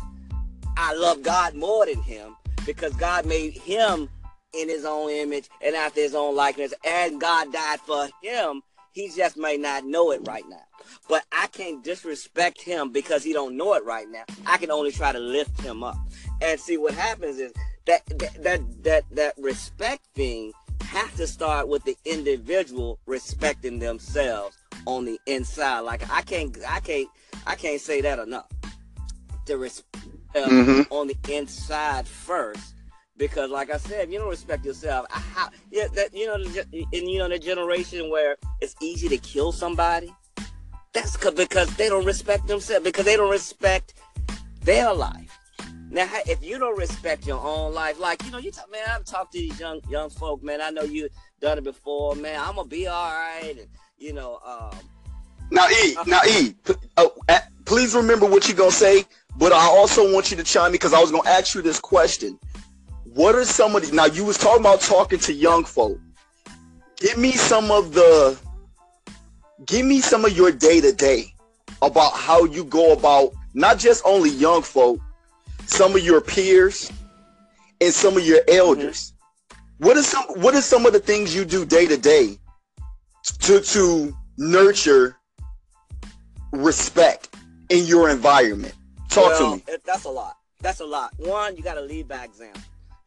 I 0.78 0.94
love 0.94 1.22
God 1.22 1.56
more 1.56 1.86
than 1.86 2.02
him 2.02 2.36
because 2.66 2.94
God 2.96 3.26
made 3.26 3.54
him 3.54 4.10
in 4.54 4.70
his 4.70 4.86
own 4.86 5.10
image 5.10 5.50
and 5.64 5.76
after 5.76 6.02
his 6.02 6.16
own 6.16 6.36
likeness, 6.36 6.74
and 6.86 7.20
God 7.20 7.52
died 7.54 7.80
for 7.82 8.10
him. 8.22 8.62
He 8.94 9.10
just 9.10 9.38
may 9.38 9.56
not 9.56 9.86
know 9.86 10.12
it 10.12 10.22
right 10.28 10.44
now. 10.50 10.64
But 11.08 11.24
I 11.32 11.48
can't 11.48 11.82
disrespect 11.82 12.62
him 12.62 12.92
because 12.92 13.24
he 13.24 13.32
don't 13.32 13.56
know 13.56 13.74
it 13.76 13.86
right 13.86 14.10
now. 14.10 14.24
I 14.46 14.58
can 14.58 14.70
only 14.70 14.92
try 14.92 15.14
to 15.14 15.20
lift 15.20 15.62
him 15.62 15.82
up. 15.82 15.96
And 16.42 16.60
see 16.60 16.76
what 16.76 16.94
happens 16.94 17.40
is 17.40 17.54
that 17.86 18.06
that 18.20 18.44
that 18.44 18.84
that, 18.84 19.04
that 19.12 19.34
respect 19.38 20.06
thing 20.14 20.52
has 20.84 21.14
to 21.14 21.28
start 21.28 21.70
with 21.70 21.84
the 21.86 21.96
individual 22.04 23.00
respecting 23.06 23.80
themselves 23.80 24.58
on 24.86 25.06
the 25.06 25.20
inside. 25.26 25.80
Like 25.82 26.10
I 26.12 26.22
can't 26.22 26.58
I 26.68 26.80
can't 26.80 27.08
I 27.46 27.56
can't 27.56 27.82
say 27.82 28.02
that 28.02 28.20
enough. 28.20 28.48
To 29.48 29.58
respect 29.58 30.06
mm-hmm. 30.36 30.94
on 30.94 31.08
the 31.08 31.18
inside 31.30 32.08
first 32.08 32.76
because 33.18 33.52
like 33.52 33.70
I 33.72 33.78
said, 33.78 34.06
if 34.06 34.12
you 34.12 34.20
don't 34.20 34.30
respect 34.30 34.66
yourself, 34.66 35.06
how, 35.10 35.50
yeah, 35.70 35.88
that 35.94 36.14
you 36.14 36.26
know, 36.26 36.36
in 36.92 37.08
you 37.08 37.20
know 37.20 37.30
the 37.30 37.38
generation 37.38 38.10
where 38.10 38.36
it's 38.62 38.76
easy 38.82 39.08
to 39.10 39.18
kill 39.18 39.52
somebody, 39.52 40.14
that's 40.92 41.18
because 41.18 41.76
they 41.76 41.88
don't 41.88 42.06
respect 42.06 42.48
themselves 42.48 42.84
because 42.84 43.06
they 43.06 43.16
don't 43.16 43.30
respect 43.30 43.94
their 44.64 44.92
life. 44.94 45.38
Now, 45.92 46.10
if 46.26 46.44
you 46.44 46.58
don't 46.58 46.78
respect 46.78 47.28
your 47.28 47.40
own 47.40 47.74
life, 47.74 48.00
like 48.00 48.24
you 48.26 48.32
know, 48.32 48.40
you 48.40 48.50
talk, 48.50 48.72
man, 48.72 48.82
I've 48.90 49.06
talked 49.06 49.34
to 49.34 49.40
these 49.40 49.60
young 49.60 49.82
young 49.90 50.10
folk, 50.10 50.42
man. 50.42 50.60
I 50.62 50.70
know 50.72 50.84
you 50.84 51.08
done 51.42 51.60
it 51.60 51.64
before, 51.64 52.16
man. 52.16 52.40
I'm 52.40 52.56
gonna 52.56 52.68
be 52.68 52.88
all 52.88 53.12
right, 53.12 53.56
and 53.58 53.68
you 54.02 54.14
know. 54.14 54.40
Um, 54.46 54.78
now, 55.52 55.68
E, 55.70 55.96
now 56.08 56.22
E, 56.28 56.56
oh, 56.98 57.14
please 57.66 57.94
remember 57.96 58.26
what 58.26 58.48
you're 58.48 58.58
gonna 58.58 58.72
say, 58.72 59.06
but 59.38 59.52
I 59.52 59.66
also 59.66 60.12
want 60.14 60.32
you 60.32 60.38
to 60.38 60.44
chime 60.44 60.68
in 60.68 60.72
because 60.74 60.94
I 60.94 61.00
was 61.00 61.12
gonna 61.12 61.30
ask 61.30 61.54
you 61.54 61.62
this 61.62 61.80
question 61.80 62.40
what 63.14 63.36
are 63.36 63.44
some 63.44 63.76
of 63.76 63.86
the 63.86 63.94
now 63.94 64.06
you 64.06 64.24
was 64.24 64.38
talking 64.38 64.62
about 64.62 64.80
talking 64.80 65.20
to 65.20 65.34
young 65.34 65.66
folk 65.66 66.00
give 66.98 67.18
me 67.18 67.32
some 67.34 67.70
of 67.70 67.94
the 67.94 68.40
give 69.66 69.86
me 69.86 70.00
some 70.00 70.24
of 70.24 70.36
your 70.36 70.52
day 70.52 70.80
to 70.80 70.94
day 70.94 71.26
about 71.82 72.14
how 72.14 72.46
you 72.46 72.64
go 72.64 72.94
about 72.94 73.34
not 73.54 73.78
just 73.78 74.02
only 74.06 74.30
young 74.30 74.62
folk 74.62 74.98
some 75.66 75.94
of 75.94 76.04
your 76.04 76.22
peers 76.22 76.90
and 77.82 77.94
some 77.94 78.16
of 78.16 78.26
your 78.26 78.40
elders 78.48 79.12
mm-hmm. 79.50 79.88
what 79.88 79.98
is 79.98 80.08
some 80.08 80.24
what 80.42 80.56
are 80.56 80.62
some 80.62 80.86
of 80.86 80.94
the 80.94 81.00
things 81.00 81.36
you 81.36 81.44
do 81.44 81.66
day 81.66 81.86
to 81.86 81.98
day 81.98 82.38
to 83.24 83.62
to 83.62 84.16
nurture 84.38 85.18
respect 86.52 87.36
in 87.70 87.86
your 87.86 88.10
environment 88.10 88.74
talk 89.10 89.28
well, 89.28 89.52
to 89.52 89.58
me 89.58 89.64
that's 89.86 90.06
a 90.06 90.10
lot 90.10 90.38
that's 90.62 90.80
a 90.80 90.86
lot 90.86 91.14
one 91.18 91.56
you 91.56 91.64
got 91.64 91.76
to 91.76 91.82
lead 91.82 92.08
by 92.08 92.24
example 92.24 92.62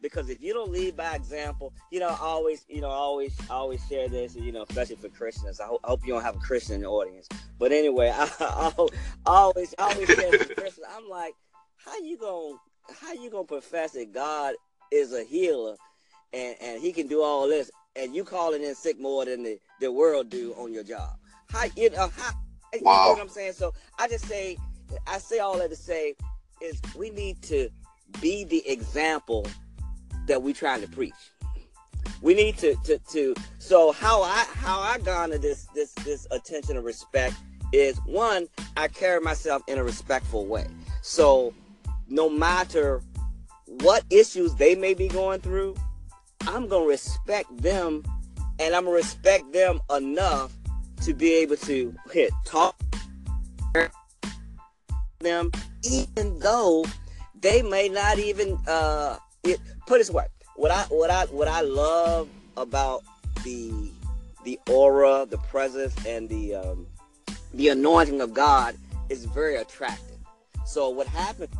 because 0.05 0.29
if 0.29 0.43
you 0.43 0.53
don't 0.53 0.71
lead 0.71 0.99
by 0.99 1.15
example, 1.15 1.73
you 1.91 1.99
know, 1.99 2.09
I 2.09 2.19
always, 2.21 2.67
you 2.69 2.83
know, 2.83 2.91
I 2.91 2.95
always, 2.95 3.35
I 3.49 3.55
always 3.55 3.81
share 3.89 4.07
this, 4.07 4.37
you 4.37 4.53
know, 4.53 4.67
especially 4.69 4.97
for 4.97 5.09
Christians. 5.09 5.61
I, 5.61 5.65
ho- 5.65 5.81
I 5.83 5.89
hope 5.89 6.07
you 6.07 6.13
don't 6.13 6.23
have 6.23 6.37
a 6.37 6.41
Christian 6.41 6.75
in 6.75 6.81
the 6.83 6.89
audience. 6.89 7.27
But 7.59 7.73
anyway, 7.73 8.13
I, 8.15 8.31
I, 8.39 8.73
I 8.77 8.89
always, 9.25 9.75
I 9.79 9.85
always 9.85 10.15
share 10.15 10.31
for 10.35 10.45
Christians. 10.55 10.87
I'm 10.95 11.09
like, 11.09 11.33
how 11.79 11.97
you 12.01 12.19
gonna, 12.19 12.57
how 13.01 13.15
you 13.15 13.31
gonna 13.31 13.45
profess 13.45 13.93
that 13.93 14.13
God 14.13 14.57
is 14.93 15.15
a 15.15 15.25
healer, 15.25 15.77
and 16.35 16.55
and 16.61 16.83
He 16.83 16.93
can 16.93 17.07
do 17.07 17.23
all 17.23 17.49
this, 17.49 17.71
and 17.97 18.15
you 18.15 18.25
calling 18.25 18.63
in 18.63 18.75
sick 18.75 19.01
more 19.01 19.25
than 19.25 19.43
the 19.43 19.59
the 19.81 19.91
world 19.91 20.31
do 20.31 20.53
on 20.55 20.73
your 20.73 20.85
job? 20.85 21.17
How 21.51 21.65
you 21.77 21.91
know 21.91 22.11
how? 22.17 22.33
Wow. 22.33 22.79
You 22.79 22.83
know 22.83 23.13
what 23.13 23.21
I'm 23.23 23.29
saying? 23.29 23.53
So 23.53 23.73
I 23.99 24.09
just 24.09 24.27
say, 24.27 24.57
I 25.07 25.19
say 25.19 25.39
all 25.39 25.59
that 25.59 25.71
to 25.71 25.77
say 25.77 26.17
is 26.61 26.81
we 26.97 27.11
need 27.11 27.41
to 27.43 27.69
be 28.21 28.45
the 28.45 28.69
example 28.69 29.47
that 30.27 30.43
we 30.43 30.53
trying 30.53 30.81
to 30.81 30.89
preach. 30.89 31.13
We 32.21 32.35
need 32.35 32.57
to 32.59 32.75
to 32.85 32.99
to 32.99 33.35
so 33.59 33.93
how 33.93 34.23
I 34.23 34.47
how 34.55 34.81
I 34.81 34.99
garner 34.99 35.39
this 35.39 35.67
this 35.75 35.93
this 36.05 36.27
attention 36.31 36.77
and 36.77 36.85
respect 36.85 37.35
is 37.73 37.99
one, 38.07 38.47
I 38.77 38.89
carry 38.89 39.21
myself 39.21 39.63
in 39.67 39.79
a 39.79 39.85
respectful 39.85 40.47
way. 40.47 40.67
So 41.03 41.53
no 42.09 42.31
matter 42.31 43.03
what 43.67 44.05
issues 44.11 44.55
they 44.55 44.75
may 44.75 44.95
be 44.95 45.09
going 45.09 45.41
through, 45.41 45.75
I'm 46.47 46.69
gonna 46.69 46.87
respect 46.87 47.57
them 47.57 48.03
and 48.59 48.75
I'm 48.75 48.85
gonna 48.85 48.97
respect 48.97 49.53
them 49.53 49.81
enough 49.95 50.53
to 51.03 51.15
be 51.15 51.35
able 51.35 51.57
to 51.57 51.95
hit 52.13 52.31
talk 52.45 52.77
them 55.21 55.51
even 55.91 56.39
though 56.39 56.85
they 57.41 57.63
may 57.63 57.89
not 57.89 58.19
even 58.19 58.59
uh 58.67 59.17
it, 59.45 59.61
put 59.87 59.99
this 59.99 60.11
way, 60.11 60.27
what 60.57 60.71
I 60.71 60.83
what 60.85 61.11
I 61.11 61.25
what 61.27 61.49
I 61.49 61.61
love 61.61 62.29
about 62.57 63.03
the 63.45 63.91
the 64.45 64.59
aura, 64.71 65.27
the 65.29 65.39
presence, 65.39 65.95
and 66.07 66.29
the 66.29 66.55
um, 66.57 66.87
the 67.55 67.69
anointing 67.69 68.21
of 68.21 68.35
God 68.35 68.77
is 69.09 69.25
very 69.27 69.57
attractive. 69.57 70.17
So 70.67 70.89
what 70.89 71.07
happens 71.07 71.55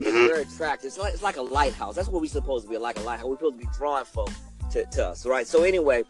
is 0.00 0.06
mm-hmm. 0.06 0.26
very 0.26 0.42
attractive. 0.42 0.88
It's 0.88 0.98
like 0.98 1.14
it's 1.14 1.22
like 1.22 1.36
a 1.36 1.42
lighthouse. 1.42 1.94
That's 1.94 2.08
what 2.08 2.20
we're 2.20 2.28
supposed 2.28 2.66
to 2.66 2.70
be 2.70 2.78
like 2.78 2.98
a 2.98 3.02
lighthouse. 3.02 3.26
We're 3.26 3.36
supposed 3.36 3.60
to 3.60 3.66
be 3.66 3.72
drawing 3.76 4.04
folk 4.04 4.30
to, 4.72 4.84
to 4.84 5.08
us, 5.08 5.26
right? 5.26 5.46
So 5.46 5.62
anyway, 5.62 6.04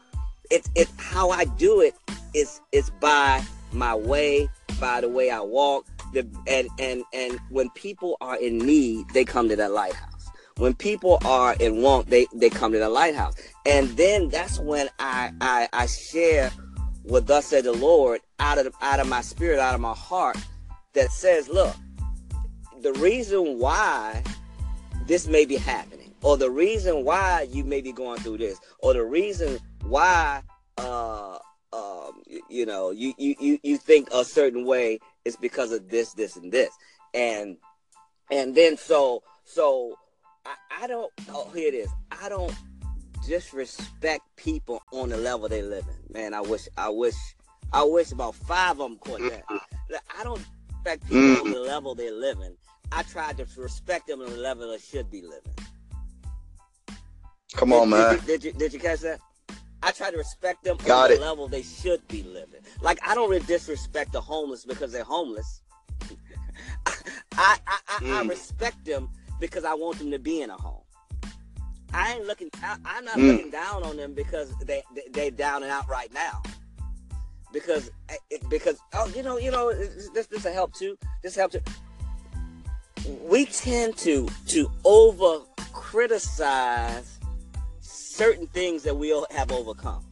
it's 0.50 0.70
it's 0.74 0.92
how 0.96 1.30
I 1.30 1.44
do 1.44 1.80
it 1.80 1.94
is 2.34 2.60
it's 2.72 2.90
by 3.00 3.42
my 3.72 3.94
way, 3.94 4.48
by 4.80 5.00
the 5.00 5.08
way 5.08 5.30
I 5.30 5.40
walk, 5.40 5.86
the 6.12 6.26
and 6.46 6.68
and 6.78 7.04
and 7.12 7.38
when 7.50 7.70
people 7.70 8.16
are 8.20 8.36
in 8.36 8.58
need, 8.58 9.08
they 9.10 9.24
come 9.24 9.48
to 9.48 9.56
that 9.56 9.72
lighthouse 9.72 10.10
when 10.60 10.74
people 10.74 11.18
are 11.24 11.54
in 11.54 11.80
want, 11.80 12.10
they, 12.10 12.26
they 12.34 12.50
come 12.50 12.72
to 12.72 12.78
the 12.78 12.88
lighthouse. 12.88 13.34
And 13.64 13.88
then 13.96 14.28
that's 14.28 14.58
when 14.58 14.90
I, 14.98 15.32
I, 15.40 15.68
I 15.72 15.86
share 15.86 16.50
what 17.02 17.26
thus 17.26 17.46
said 17.46 17.64
the 17.64 17.72
Lord 17.72 18.20
out 18.38 18.58
of, 18.58 18.74
out 18.82 19.00
of 19.00 19.08
my 19.08 19.22
spirit, 19.22 19.58
out 19.58 19.74
of 19.74 19.80
my 19.80 19.94
heart, 19.94 20.36
that 20.92 21.10
says, 21.12 21.48
look, 21.48 21.74
the 22.82 22.92
reason 22.94 23.58
why 23.58 24.22
this 25.06 25.26
may 25.26 25.44
be 25.44 25.56
happening, 25.56 26.14
or 26.22 26.36
the 26.36 26.50
reason 26.50 27.04
why 27.04 27.48
you 27.50 27.64
may 27.64 27.80
be 27.80 27.92
going 27.92 28.20
through 28.20 28.38
this, 28.38 28.58
or 28.80 28.94
the 28.94 29.04
reason 29.04 29.58
why, 29.84 30.42
uh, 30.78 31.38
um, 31.72 32.22
you, 32.26 32.42
you 32.48 32.66
know, 32.66 32.90
you, 32.90 33.14
you, 33.18 33.58
you 33.62 33.76
think 33.78 34.08
a 34.12 34.24
certain 34.24 34.64
way 34.64 34.98
is 35.24 35.36
because 35.36 35.72
of 35.72 35.88
this, 35.88 36.12
this, 36.14 36.36
and 36.36 36.50
this. 36.52 36.70
And, 37.14 37.56
and 38.30 38.54
then 38.54 38.76
so, 38.76 39.22
so 39.44 39.94
I, 40.46 40.54
I 40.82 40.86
don't. 40.86 41.12
Oh, 41.28 41.50
here 41.54 41.68
it 41.68 41.74
is. 41.74 41.90
I 42.10 42.28
don't. 42.28 42.54
disrespect 43.26 44.22
people 44.36 44.80
on 44.92 45.10
the 45.10 45.16
level 45.16 45.46
they 45.46 45.60
live 45.60 45.84
in. 45.86 46.12
Man, 46.12 46.32
I 46.32 46.40
wish, 46.40 46.66
I 46.78 46.88
wish, 46.88 47.14
I 47.70 47.84
wish 47.84 48.12
about 48.12 48.34
five 48.34 48.72
of 48.72 48.78
them 48.78 48.96
caught 48.98 49.20
that. 49.20 49.44
I 50.18 50.24
don't 50.24 50.42
respect 50.80 51.04
people 51.04 51.20
mm. 51.20 51.40
on 51.40 51.52
the 51.52 51.60
level 51.60 51.94
they're 51.94 52.12
living. 52.12 52.56
I 52.92 53.02
tried 53.02 53.36
to 53.38 53.46
respect 53.56 54.06
them 54.06 54.20
on 54.20 54.30
the 54.30 54.36
level 54.36 54.70
they 54.70 54.78
should 54.78 55.10
be 55.10 55.22
living. 55.22 55.52
Come 57.54 57.72
on, 57.72 57.90
did, 57.90 57.96
man. 57.96 58.14
Did, 58.14 58.26
did, 58.26 58.44
you, 58.44 58.52
did 58.52 58.72
you 58.72 58.80
catch 58.80 59.00
that? 59.00 59.20
I 59.82 59.92
try 59.92 60.10
to 60.10 60.16
respect 60.16 60.64
them 60.64 60.76
Got 60.84 61.06
on 61.06 61.12
it. 61.12 61.14
the 61.16 61.20
level 61.22 61.48
they 61.48 61.62
should 61.62 62.06
be 62.08 62.22
living. 62.22 62.60
Like 62.80 62.98
I 63.06 63.14
don't 63.14 63.30
really 63.30 63.44
disrespect 63.46 64.12
the 64.12 64.20
homeless 64.20 64.64
because 64.64 64.92
they're 64.92 65.04
homeless. 65.04 65.62
I 66.86 67.58
I, 67.66 67.78
I, 67.88 67.98
mm. 68.00 68.12
I, 68.12 68.28
respect 68.28 68.84
them 68.84 69.08
because 69.38 69.64
I 69.64 69.74
want 69.74 69.98
them 69.98 70.10
to 70.10 70.18
be 70.18 70.42
in 70.42 70.50
a 70.50 70.56
home. 70.56 70.82
I 71.92 72.14
ain't 72.14 72.26
looking. 72.26 72.50
I, 72.62 72.76
am 72.98 73.04
not 73.04 73.16
mm. 73.16 73.32
looking 73.32 73.50
down 73.50 73.82
on 73.82 73.96
them 73.96 74.14
because 74.14 74.52
they, 74.64 74.82
they 74.94 75.02
they 75.10 75.30
down 75.30 75.62
and 75.62 75.72
out 75.72 75.88
right 75.88 76.12
now. 76.12 76.42
Because 77.52 77.90
because 78.48 78.78
oh 78.94 79.10
you 79.14 79.22
know 79.22 79.38
you 79.38 79.50
know 79.50 79.72
this 79.72 80.26
this 80.26 80.44
a 80.44 80.52
help 80.52 80.72
too. 80.74 80.96
This 81.22 81.34
help 81.34 81.52
too. 81.52 81.60
We 83.22 83.46
tend 83.46 83.96
to 83.98 84.28
to 84.48 84.70
over 84.84 85.44
criticize 85.72 87.18
certain 87.80 88.46
things 88.48 88.82
that 88.84 88.96
we 88.96 89.08
have 89.30 89.50
overcome. 89.50 90.04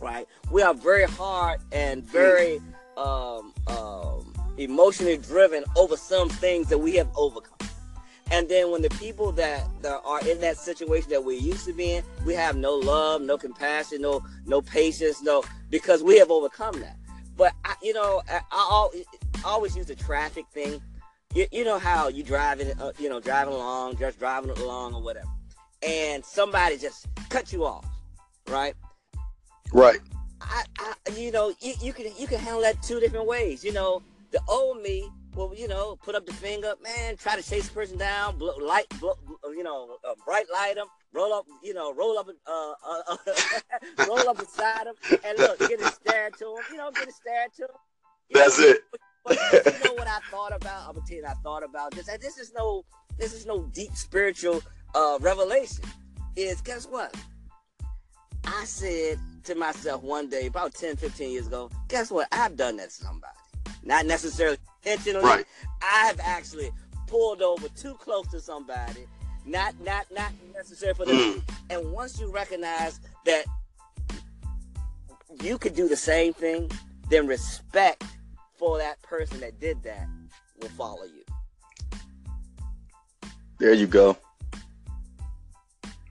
Right? 0.00 0.26
We 0.50 0.62
are 0.62 0.74
very 0.74 1.04
hard 1.04 1.60
and 1.72 2.04
very 2.04 2.60
um, 2.96 3.52
um, 3.66 4.32
emotionally 4.56 5.18
driven 5.18 5.64
over 5.76 5.96
some 5.96 6.28
things 6.28 6.68
that 6.68 6.78
we 6.78 6.94
have 6.96 7.08
overcome. 7.16 7.67
And 8.30 8.48
then 8.48 8.70
when 8.70 8.82
the 8.82 8.90
people 8.90 9.32
that, 9.32 9.66
that 9.82 10.00
are 10.04 10.20
in 10.28 10.40
that 10.40 10.58
situation 10.58 11.10
that 11.10 11.24
we 11.24 11.36
used 11.36 11.64
to 11.66 11.72
be 11.72 11.92
in, 11.92 12.04
we 12.26 12.34
have 12.34 12.56
no 12.56 12.74
love, 12.74 13.22
no 13.22 13.38
compassion, 13.38 14.02
no 14.02 14.22
no 14.44 14.60
patience, 14.60 15.22
no 15.22 15.42
because 15.70 16.02
we 16.02 16.18
have 16.18 16.30
overcome 16.30 16.78
that. 16.80 16.96
But 17.36 17.54
I, 17.64 17.74
you 17.82 17.94
know, 17.94 18.20
I, 18.28 18.40
I, 18.50 18.90
always 19.44 19.76
use 19.76 19.86
the 19.86 19.94
traffic 19.94 20.44
thing. 20.52 20.80
You, 21.34 21.46
you 21.52 21.64
know 21.64 21.78
how 21.78 22.08
you 22.08 22.22
driving, 22.22 22.72
uh, 22.80 22.92
you 22.98 23.08
know, 23.08 23.20
driving 23.20 23.54
along, 23.54 23.96
just 23.96 24.18
driving 24.18 24.50
along 24.50 24.94
or 24.94 25.02
whatever 25.02 25.28
and 25.82 26.24
somebody 26.24 26.76
just 26.76 27.06
cut 27.28 27.52
you 27.52 27.64
off, 27.64 27.86
right? 28.48 28.74
Right. 29.72 30.00
I, 30.40 30.64
I 30.78 30.94
you 31.16 31.30
know, 31.30 31.52
you, 31.60 31.74
you 31.80 31.92
can 31.92 32.06
you 32.18 32.26
can 32.26 32.38
handle 32.38 32.62
that 32.62 32.82
two 32.82 33.00
different 33.00 33.26
ways. 33.26 33.64
You 33.64 33.72
know, 33.72 34.02
the 34.30 34.40
old 34.48 34.82
me 34.82 35.08
will, 35.38 35.54
you 35.54 35.68
know, 35.68 35.96
put 35.96 36.14
up 36.14 36.26
the 36.26 36.32
finger, 36.32 36.74
man, 36.82 37.16
try 37.16 37.36
to 37.36 37.48
chase 37.48 37.68
the 37.68 37.74
person 37.74 37.96
down, 37.96 38.36
blow, 38.36 38.56
light, 38.56 38.86
blow, 39.00 39.16
you 39.44 39.62
know, 39.62 39.96
uh, 40.06 40.14
bright 40.26 40.46
light 40.52 40.74
them, 40.74 40.88
roll 41.12 41.32
up, 41.32 41.46
you 41.62 41.72
know, 41.72 41.94
roll 41.94 42.18
up, 42.18 42.28
uh, 42.46 42.72
uh, 42.86 43.02
uh 43.08 43.16
roll 44.08 44.28
up 44.28 44.38
beside 44.38 44.86
them, 44.86 44.94
and 45.24 45.38
look, 45.38 45.58
get 45.60 45.80
a 45.80 45.86
stare 45.86 46.30
to 46.30 46.44
them, 46.44 46.64
you 46.72 46.76
know, 46.76 46.90
get 46.90 47.08
a 47.08 47.12
stare 47.12 47.46
to 47.56 47.62
them. 47.62 47.76
That's 48.32 48.58
know, 48.58 48.66
it. 48.66 48.80
But, 49.24 49.38
but 49.50 49.78
you 49.78 49.84
know 49.84 49.94
what 49.94 50.08
I 50.08 50.18
thought 50.30 50.54
about? 50.54 50.88
I'm 50.88 50.94
gonna 50.96 51.06
tell 51.06 51.16
you, 51.16 51.24
I 51.24 51.34
thought 51.42 51.62
about 51.62 51.92
this. 51.92 52.08
and 52.08 52.20
This 52.20 52.38
is 52.38 52.52
no, 52.54 52.84
this 53.16 53.32
is 53.32 53.46
no 53.46 53.62
deep 53.72 53.94
spiritual 53.94 54.62
uh, 54.94 55.18
revelation 55.20 55.84
is 56.36 56.60
guess 56.60 56.86
what? 56.86 57.14
I 58.44 58.64
said 58.64 59.18
to 59.44 59.54
myself 59.54 60.02
one 60.02 60.28
day, 60.28 60.46
about 60.46 60.74
10, 60.74 60.96
15 60.96 61.30
years 61.30 61.46
ago, 61.46 61.70
guess 61.88 62.10
what? 62.10 62.28
I've 62.32 62.56
done 62.56 62.76
that 62.78 62.90
to 62.90 62.94
somebody. 62.94 63.38
Not 63.82 64.06
necessarily 64.06 64.58
intentionally. 64.84 65.24
Right. 65.24 65.46
I've 65.82 66.20
actually 66.20 66.70
pulled 67.06 67.42
over 67.42 67.68
too 67.70 67.94
close 67.94 68.28
to 68.28 68.40
somebody. 68.40 69.06
Not 69.44 69.74
not 69.80 70.06
not 70.14 70.32
necessary 70.54 70.94
for 70.94 71.06
the 71.06 71.12
mm. 71.12 71.42
and 71.70 71.92
once 71.92 72.20
you 72.20 72.30
recognize 72.30 73.00
that 73.24 73.44
you 75.42 75.58
could 75.58 75.74
do 75.74 75.88
the 75.88 75.96
same 75.96 76.34
thing, 76.34 76.70
then 77.08 77.26
respect 77.26 78.04
for 78.56 78.78
that 78.78 79.00
person 79.02 79.40
that 79.40 79.58
did 79.60 79.82
that 79.84 80.06
will 80.60 80.68
follow 80.70 81.04
you. 81.04 81.24
There 83.58 83.72
you 83.72 83.86
go. 83.86 84.16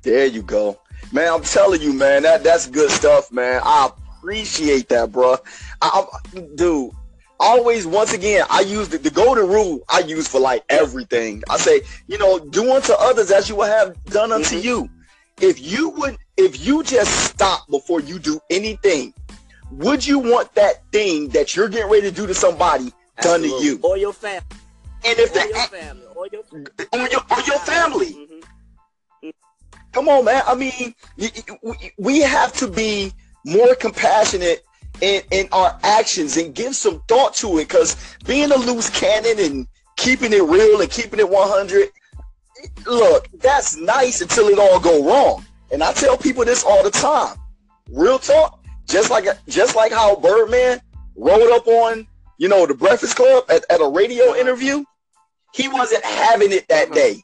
There 0.01 0.25
you 0.25 0.41
go. 0.41 0.79
Man, 1.11 1.31
I'm 1.31 1.43
telling 1.43 1.81
you, 1.81 1.93
man, 1.93 2.23
that 2.23 2.43
that's 2.43 2.67
good 2.67 2.89
stuff, 2.89 3.31
man. 3.31 3.61
I 3.63 3.89
appreciate 4.17 4.89
that, 4.89 5.11
bro. 5.11 5.37
I, 5.81 6.05
I, 6.35 6.39
dude, 6.55 6.91
always, 7.39 7.85
once 7.85 8.13
again, 8.13 8.45
I 8.49 8.61
use 8.61 8.89
the, 8.89 8.97
the, 8.97 9.11
golden 9.11 9.47
rule 9.47 9.81
I 9.89 9.99
use 9.99 10.27
for 10.27 10.39
like 10.39 10.63
everything. 10.69 11.43
I 11.49 11.57
say, 11.57 11.81
you 12.07 12.17
know, 12.17 12.39
do 12.39 12.73
unto 12.73 12.93
others 12.93 13.31
as 13.31 13.49
you 13.49 13.55
will 13.55 13.65
have 13.65 14.03
done 14.05 14.31
unto 14.31 14.55
mm-hmm. 14.55 14.65
you. 14.65 14.89
If 15.39 15.61
you 15.61 15.89
would, 15.89 16.17
if 16.35 16.65
you 16.65 16.83
just 16.83 17.25
stop 17.25 17.69
before 17.69 18.01
you 18.01 18.19
do 18.19 18.39
anything, 18.49 19.13
would 19.71 20.05
you 20.05 20.19
want 20.19 20.53
that 20.55 20.83
thing 20.91 21.29
that 21.29 21.55
you're 21.55 21.69
getting 21.69 21.91
ready 21.91 22.09
to 22.09 22.15
do 22.15 22.25
to 22.25 22.33
somebody 22.33 22.91
Absolutely. 23.17 23.49
done 23.49 23.59
to 23.59 23.65
you? 23.65 23.79
Or 23.83 23.97
your 23.97 24.13
family. 24.13 24.47
And 25.05 25.19
if 25.19 25.31
or 25.31 25.33
the, 25.33 25.47
your 25.47 25.67
family. 25.67 26.05
Or 26.15 26.27
your, 26.31 26.43
or 26.93 27.09
your, 27.09 27.21
or 27.29 27.41
your 27.45 27.59
family. 27.59 28.13
Mm-hmm. 28.13 29.29
Come 29.91 30.09
on, 30.09 30.25
man. 30.25 30.43
I 30.45 30.55
mean, 30.55 30.93
we 31.97 32.19
have 32.19 32.53
to 32.53 32.67
be 32.67 33.11
more 33.45 33.75
compassionate 33.75 34.63
in, 35.01 35.21
in 35.31 35.47
our 35.51 35.77
actions 35.83 36.37
and 36.37 36.53
give 36.53 36.75
some 36.75 37.01
thought 37.07 37.33
to 37.35 37.57
it 37.59 37.67
because 37.67 38.15
being 38.25 38.51
a 38.51 38.57
loose 38.57 38.89
cannon 38.89 39.39
and 39.39 39.67
keeping 39.95 40.33
it 40.33 40.43
real 40.43 40.81
and 40.81 40.89
keeping 40.89 41.19
it 41.19 41.29
100, 41.29 41.89
look, 42.85 43.27
that's 43.39 43.77
nice 43.77 44.21
until 44.21 44.47
it 44.47 44.59
all 44.59 44.79
go 44.79 45.05
wrong. 45.05 45.45
And 45.71 45.83
I 45.83 45.93
tell 45.93 46.17
people 46.17 46.45
this 46.45 46.63
all 46.63 46.83
the 46.83 46.91
time. 46.91 47.37
Real 47.89 48.19
talk, 48.19 48.63
just 48.87 49.09
like 49.09 49.25
just 49.47 49.75
like 49.75 49.91
how 49.91 50.15
Birdman 50.15 50.81
rolled 51.15 51.51
up 51.51 51.67
on, 51.67 52.07
you 52.37 52.47
know, 52.47 52.65
the 52.65 52.73
Breakfast 52.73 53.15
Club 53.15 53.45
at, 53.49 53.63
at 53.69 53.81
a 53.81 53.87
radio 53.87 54.25
uh-huh. 54.25 54.39
interview, 54.39 54.83
he 55.53 55.67
wasn't 55.67 56.03
having 56.03 56.51
it 56.51 56.67
that 56.69 56.85
uh-huh. 56.85 56.95
day. 56.95 57.23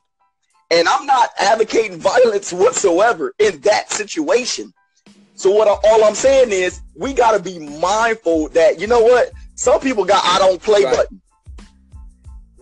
And 0.71 0.87
I'm 0.87 1.05
not 1.05 1.29
advocating 1.39 1.99
violence 1.99 2.51
whatsoever 2.51 3.33
in 3.39 3.59
that 3.61 3.91
situation. 3.91 4.73
So 5.35 5.51
what 5.51 5.67
I, 5.67 5.71
all 5.89 6.03
I'm 6.03 6.15
saying 6.15 6.51
is 6.51 6.81
we 6.95 7.13
got 7.13 7.31
to 7.31 7.39
be 7.41 7.59
mindful 7.59 8.49
that 8.49 8.79
you 8.79 8.87
know 8.87 9.01
what? 9.01 9.31
Some 9.55 9.79
people 9.79 10.05
got 10.05 10.23
I 10.25 10.39
don't 10.39 10.61
play 10.61 10.83
right. 10.83 10.95
button. 10.95 11.21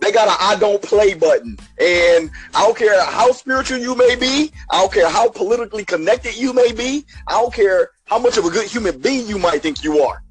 They 0.00 0.10
got 0.10 0.26
a 0.26 0.42
I 0.42 0.56
don't 0.56 0.82
play 0.82 1.14
button. 1.14 1.56
And 1.78 2.30
I 2.54 2.64
don't 2.64 2.76
care 2.76 3.04
how 3.04 3.30
spiritual 3.30 3.78
you 3.78 3.94
may 3.94 4.16
be. 4.16 4.50
I 4.70 4.80
don't 4.80 4.92
care 4.92 5.08
how 5.08 5.28
politically 5.28 5.84
connected 5.84 6.36
you 6.36 6.52
may 6.52 6.72
be. 6.72 7.06
I 7.28 7.32
don't 7.32 7.54
care 7.54 7.90
how 8.04 8.18
much 8.18 8.36
of 8.36 8.44
a 8.44 8.50
good 8.50 8.66
human 8.66 8.98
being 8.98 9.28
you 9.28 9.38
might 9.38 9.62
think 9.62 9.84
you 9.84 10.00
are. 10.00 10.22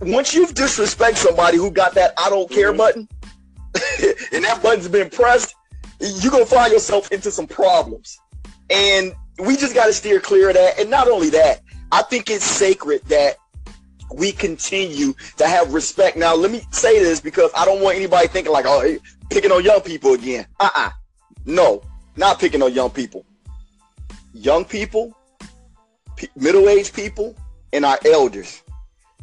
Once 0.00 0.32
you've 0.32 0.54
disrespect 0.54 1.16
somebody 1.16 1.56
who 1.56 1.70
got 1.70 1.94
that 1.94 2.14
I 2.16 2.30
don't 2.30 2.48
care 2.50 2.68
mm-hmm. 2.68 2.78
button, 2.78 3.08
and 4.32 4.44
that 4.44 4.60
button's 4.62 4.88
been 4.88 5.10
pressed, 5.10 5.54
you're 6.00 6.32
gonna 6.32 6.46
find 6.46 6.72
yourself 6.72 7.10
into 7.10 7.30
some 7.30 7.48
problems. 7.48 8.18
And 8.70 9.12
we 9.38 9.56
just 9.56 9.74
gotta 9.74 9.92
steer 9.92 10.20
clear 10.20 10.48
of 10.48 10.54
that. 10.54 10.78
And 10.78 10.88
not 10.88 11.08
only 11.08 11.30
that, 11.30 11.62
I 11.92 12.02
think 12.02 12.30
it's 12.30 12.44
sacred 12.44 13.02
that 13.08 13.36
we 14.14 14.32
continue 14.32 15.14
to 15.36 15.46
have 15.46 15.74
respect. 15.74 16.16
Now, 16.16 16.34
let 16.34 16.50
me 16.50 16.62
say 16.70 16.98
this 16.98 17.20
because 17.20 17.50
I 17.54 17.66
don't 17.66 17.82
want 17.82 17.96
anybody 17.96 18.28
thinking 18.28 18.52
like, 18.52 18.64
oh, 18.66 18.96
picking 19.30 19.52
on 19.52 19.62
young 19.62 19.82
people 19.82 20.14
again. 20.14 20.46
Uh-uh. 20.58 20.90
No, 21.44 21.82
not 22.16 22.38
picking 22.38 22.62
on 22.62 22.72
young 22.72 22.90
people. 22.90 23.26
Young 24.32 24.64
people, 24.64 25.14
p- 26.16 26.28
middle-aged 26.34 26.94
people, 26.94 27.36
and 27.74 27.84
our 27.84 27.98
elders. 28.06 28.62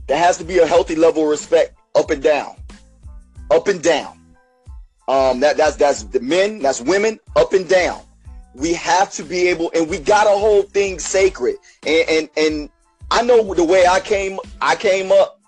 There 0.08 0.17
has 0.17 0.38
to 0.38 0.43
be 0.43 0.60
a 0.60 0.67
healthy 0.67 0.95
level 0.95 1.23
of 1.23 1.29
respect 1.29 1.77
up 1.95 2.12
and 2.12 2.21
down. 2.21 2.55
Up 3.51 3.67
and 3.67 3.82
down. 3.82 4.19
Um, 5.08 5.39
that 5.39 5.58
that's 5.58 5.75
that's 5.75 6.03
the 6.03 6.19
men, 6.19 6.60
that's 6.60 6.82
women, 6.82 7.19
up 7.36 7.53
and 7.53 7.67
down. 7.67 8.01
We 8.59 8.73
have 8.73 9.09
to 9.13 9.23
be 9.23 9.47
able, 9.47 9.71
and 9.73 9.89
we 9.89 9.99
gotta 9.99 10.31
hold 10.31 10.69
things 10.73 11.05
sacred. 11.05 11.55
And 11.87 12.09
and 12.09 12.29
and 12.35 12.69
I 13.09 13.23
know 13.23 13.53
the 13.53 13.63
way 13.63 13.85
I 13.87 14.01
came, 14.01 14.37
I 14.61 14.75
came 14.75 15.11
up, 15.13 15.39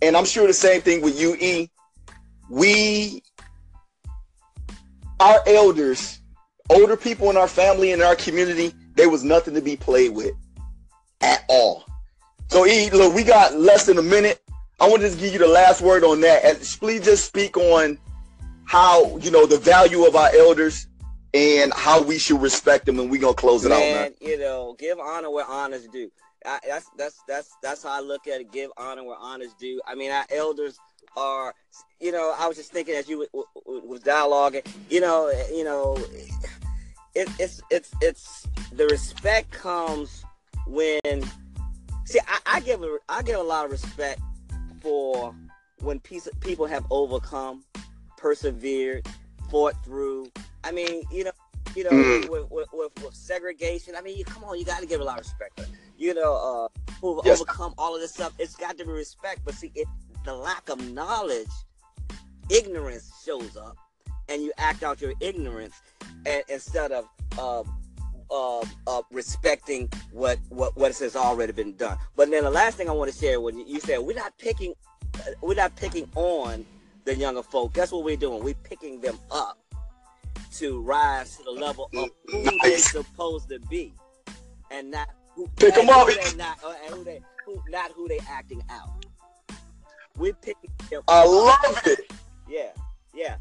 and 0.00 0.16
I'm 0.16 0.24
sure 0.24 0.46
the 0.46 0.54
same 0.54 0.80
thing 0.80 1.02
with 1.02 1.20
you, 1.20 1.36
E. 1.38 1.68
We, 2.48 3.22
our 5.20 5.40
elders, 5.46 6.20
older 6.70 6.96
people 6.96 7.28
in 7.30 7.36
our 7.36 7.46
family 7.46 7.92
and 7.92 8.02
our 8.02 8.16
community, 8.16 8.74
there 8.94 9.10
was 9.10 9.22
nothing 9.22 9.54
to 9.54 9.60
be 9.60 9.76
played 9.76 10.12
with 10.12 10.32
at 11.20 11.44
all. 11.48 11.84
So 12.48 12.66
E, 12.66 12.90
look, 12.90 13.14
we 13.14 13.24
got 13.24 13.54
less 13.56 13.86
than 13.86 13.98
a 13.98 14.02
minute. 14.02 14.42
I 14.80 14.88
want 14.88 15.02
to 15.02 15.08
just 15.08 15.20
give 15.20 15.32
you 15.32 15.38
the 15.38 15.46
last 15.46 15.82
word 15.82 16.02
on 16.02 16.20
that. 16.22 16.44
And 16.44 16.58
please 16.80 17.04
just 17.04 17.26
speak 17.26 17.56
on 17.56 17.98
how 18.64 19.18
you 19.18 19.30
know 19.30 19.46
the 19.46 19.58
value 19.58 20.04
of 20.04 20.16
our 20.16 20.30
elders 20.34 20.86
and 21.34 21.72
how 21.74 22.02
we 22.02 22.18
should 22.18 22.40
respect 22.40 22.86
them, 22.86 22.98
and 22.98 23.10
we're 23.10 23.20
gonna 23.20 23.34
close 23.34 23.64
it 23.64 23.70
man, 23.70 23.78
out, 23.78 24.02
man. 24.02 24.14
You 24.20 24.38
know, 24.38 24.76
give 24.78 24.98
honor 24.98 25.30
where 25.30 25.46
honor's 25.46 25.86
due. 25.88 26.10
I, 26.44 26.58
that's 26.66 26.90
that's 26.96 27.22
that's 27.26 27.56
that's 27.62 27.82
how 27.82 27.90
I 27.90 28.00
look 28.00 28.26
at 28.26 28.40
it. 28.40 28.52
Give 28.52 28.70
honor 28.76 29.04
where 29.04 29.16
honor's 29.16 29.54
due. 29.54 29.80
I 29.86 29.94
mean, 29.94 30.10
our 30.10 30.26
elders 30.30 30.78
are. 31.16 31.54
You 32.00 32.12
know, 32.12 32.34
I 32.38 32.48
was 32.48 32.56
just 32.56 32.72
thinking 32.72 32.94
as 32.94 33.08
you 33.08 33.26
was 33.64 34.00
dialoguing. 34.00 34.66
You 34.90 35.00
know, 35.00 35.28
eh, 35.28 35.46
you 35.52 35.64
know, 35.64 35.96
it, 37.14 37.28
it's 37.38 37.62
it's 37.70 37.92
it's 38.00 38.46
the 38.72 38.86
respect 38.88 39.52
comes 39.52 40.24
when 40.66 41.00
see 42.04 42.20
I, 42.26 42.38
I 42.46 42.60
give 42.60 42.82
a, 42.82 42.98
I 43.08 43.22
give 43.22 43.38
a 43.38 43.42
lot 43.42 43.64
of 43.64 43.70
respect 43.70 44.20
for 44.80 45.34
when 45.80 46.00
piece, 46.00 46.28
people 46.40 46.66
have 46.66 46.84
overcome, 46.90 47.64
persevered, 48.16 49.06
fought 49.52 49.74
through. 49.84 50.26
I 50.64 50.72
mean, 50.72 51.04
you 51.12 51.24
know, 51.24 51.32
you 51.76 51.84
know, 51.84 51.90
mm. 51.90 52.28
with, 52.28 52.50
with, 52.50 52.68
with, 52.72 53.04
with, 53.04 53.14
segregation. 53.14 53.94
I 53.94 54.00
mean, 54.00 54.16
you, 54.16 54.24
come 54.24 54.42
on, 54.44 54.58
you 54.58 54.64
got 54.64 54.80
to 54.80 54.86
give 54.86 55.00
a 55.00 55.04
lot 55.04 55.20
of 55.20 55.26
respect. 55.26 55.60
You 55.96 56.14
know, 56.14 56.34
uh, 56.34 56.90
who've 57.00 57.20
yes. 57.24 57.40
overcome 57.40 57.74
all 57.78 57.94
of 57.94 58.00
this 58.00 58.12
stuff. 58.12 58.32
It's 58.38 58.56
got 58.56 58.78
to 58.78 58.84
be 58.84 58.90
respect. 58.90 59.42
But 59.44 59.54
see, 59.54 59.70
it, 59.74 59.86
the 60.24 60.34
lack 60.34 60.68
of 60.70 60.90
knowledge, 60.92 61.50
ignorance 62.48 63.12
shows 63.24 63.56
up, 63.56 63.76
and 64.28 64.42
you 64.42 64.52
act 64.56 64.82
out 64.82 65.00
your 65.02 65.12
ignorance, 65.20 65.80
and 66.26 66.42
instead 66.48 66.90
of 66.90 67.06
uh, 67.38 67.62
uh, 68.30 68.64
uh, 68.86 69.02
respecting 69.10 69.88
what 70.12 70.38
what 70.48 70.74
what 70.76 70.96
has 70.96 71.14
already 71.14 71.52
been 71.52 71.76
done. 71.76 71.98
But 72.16 72.30
then 72.30 72.44
the 72.44 72.50
last 72.50 72.78
thing 72.78 72.88
I 72.88 72.92
want 72.92 73.12
to 73.12 73.18
share 73.18 73.40
with 73.40 73.54
you, 73.54 73.64
you 73.66 73.80
said 73.80 73.98
we're 73.98 74.16
not 74.16 74.36
picking, 74.38 74.72
uh, 75.14 75.32
we're 75.42 75.54
not 75.54 75.76
picking 75.76 76.08
on 76.14 76.64
the 77.04 77.14
younger 77.14 77.42
folk. 77.42 77.72
That's 77.74 77.92
what 77.92 78.04
we're 78.04 78.16
doing. 78.16 78.42
We're 78.42 78.54
picking 78.54 79.00
them 79.00 79.18
up 79.30 79.58
to 80.54 80.80
rise 80.80 81.36
to 81.36 81.44
the 81.44 81.50
level 81.50 81.90
of 81.94 82.10
who 82.28 82.42
nice. 82.42 82.60
they're 82.62 82.78
supposed 82.78 83.48
to 83.48 83.58
be, 83.70 83.94
and 84.70 84.90
not 84.90 85.08
who, 85.34 85.48
pick 85.56 85.74
them 85.74 85.88
up. 85.88 86.08
Who 86.08 86.36
not, 86.36 86.58
uh, 86.64 86.74
and 86.84 86.94
who 86.94 87.04
they, 87.04 87.20
who, 87.46 87.62
not 87.68 87.92
who 87.92 88.08
they 88.08 88.20
acting 88.28 88.62
out. 88.70 89.06
We're 90.18 90.34
picking 90.34 90.70
them. 90.90 91.02
I 91.08 91.24
love 91.24 91.80
it. 91.86 92.12
Yeah. 92.48 92.68
Yeah, 93.14 93.36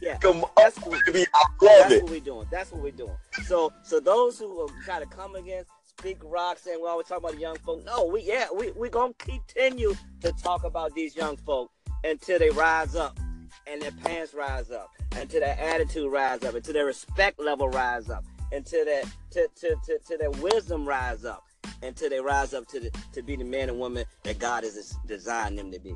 yeah. 0.00 0.16
Come 0.18 0.44
that's 0.56 0.78
on, 0.78 0.92
what, 0.92 1.04
baby. 1.04 1.26
I 1.34 1.42
love 1.42 1.58
that's 1.60 1.92
it. 1.92 2.02
what 2.04 2.12
we're 2.12 2.20
doing. 2.20 2.46
That's 2.52 2.70
what 2.70 2.82
we're 2.82 2.92
doing. 2.92 3.16
So, 3.46 3.72
so 3.82 3.98
those 3.98 4.38
who 4.38 4.60
are 4.60 4.68
kind 4.86 5.02
of 5.02 5.10
come 5.10 5.34
against 5.34 5.70
Speak 5.98 6.18
Rock 6.22 6.58
saying 6.58 6.78
Well, 6.80 6.86
we 6.86 6.90
always 6.92 7.06
talk 7.08 7.18
about 7.18 7.38
young 7.40 7.56
folk. 7.56 7.84
No, 7.84 8.04
we 8.04 8.22
yeah, 8.22 8.46
we 8.54 8.70
we 8.72 8.88
gonna 8.88 9.12
continue 9.14 9.96
to 10.20 10.32
talk 10.32 10.62
about 10.62 10.94
these 10.94 11.16
young 11.16 11.36
folk 11.38 11.72
until 12.04 12.38
they 12.38 12.50
rise 12.50 12.94
up 12.94 13.18
and 13.66 13.82
their 13.82 13.90
pants 13.90 14.34
rise 14.34 14.70
up, 14.70 14.90
until 15.16 15.40
their 15.40 15.58
attitude 15.58 16.10
rise 16.10 16.42
up, 16.44 16.54
until 16.54 16.74
their 16.74 16.86
respect 16.86 17.38
level 17.40 17.68
rise 17.68 18.08
up, 18.08 18.24
until 18.52 18.84
their 18.84 19.02
to, 19.30 19.48
to, 19.60 19.76
to, 19.84 19.98
to 20.06 20.16
their 20.16 20.30
wisdom 20.30 20.86
rise 20.86 21.24
up, 21.24 21.44
until 21.82 22.08
they 22.08 22.20
rise 22.20 22.54
up 22.54 22.66
to 22.68 22.80
the, 22.80 22.90
to 23.12 23.22
be 23.22 23.36
the 23.36 23.44
man 23.44 23.68
and 23.68 23.78
woman 23.78 24.04
that 24.24 24.38
God 24.38 24.64
has 24.64 24.96
designed 25.06 25.58
them 25.58 25.70
to 25.70 25.78
be. 25.78 25.94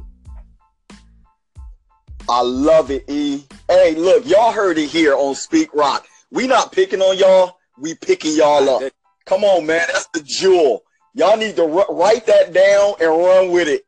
I 2.29 2.41
love 2.43 2.91
it, 2.91 3.05
E. 3.09 3.45
Hey, 3.69 3.95
look, 3.95 4.27
y'all 4.27 4.53
heard 4.53 4.79
it 4.79 4.89
here 4.89 5.15
on 5.15 5.35
Speak 5.35 5.75
Rock. 5.75 6.07
We 6.31 6.47
not 6.47 6.73
picking 6.73 7.01
on 7.01 7.19
y'all. 7.19 7.59
We 7.79 7.95
picking 7.95 8.37
y'all 8.37 8.69
up. 8.69 8.93
Come 9.27 9.45
on, 9.45 9.67
man. 9.67 9.87
That's 9.89 10.07
the 10.09 10.21
jewel. 10.21 10.85
Y'all 11.15 11.37
need 11.37 11.57
to 11.57 11.65
r- 11.65 11.95
write 11.95 12.27
that 12.27 12.53
down 12.53 12.95
and 13.01 13.11
run 13.11 13.51
with 13.51 13.69
it. 13.69 13.85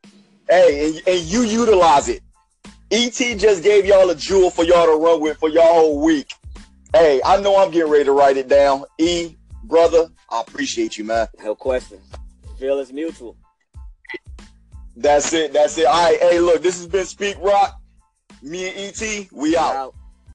Hey, 0.49 0.87
and, 0.87 1.07
and 1.07 1.19
you 1.21 1.43
utilize 1.43 2.09
it. 2.09 2.21
ET 2.91 3.11
just 3.11 3.63
gave 3.63 3.85
y'all 3.85 4.09
a 4.09 4.15
jewel 4.15 4.49
for 4.49 4.63
y'all 4.63 4.85
to 4.85 5.03
run 5.03 5.19
with 5.19 5.37
for 5.37 5.49
y'all 5.49 5.73
whole 5.73 6.01
week. 6.01 6.31
Hey, 6.93 7.19
I 7.25 7.41
know 7.41 7.57
I'm 7.57 7.71
getting 7.71 7.91
ready 7.91 8.05
to 8.05 8.11
write 8.11 8.37
it 8.37 8.47
down. 8.47 8.85
E, 8.99 9.35
brother, 9.63 10.07
I 10.29 10.41
appreciate 10.41 10.97
you, 10.97 11.03
man. 11.03 11.27
No 11.43 11.55
question. 11.55 11.99
Feel 12.59 12.79
is 12.79 12.93
mutual. 12.93 13.35
That's 14.95 15.33
it. 15.33 15.51
That's 15.51 15.77
it. 15.77 15.87
All 15.87 15.93
right. 15.93 16.19
Hey, 16.19 16.39
look, 16.39 16.61
this 16.61 16.77
has 16.77 16.87
been 16.87 17.05
Speak 17.05 17.37
Rock. 17.39 17.79
Me 18.41 18.69
and 18.69 18.77
ET, 18.77 19.27
we 19.31 19.57
out. 19.57 19.75
out. 19.75 19.95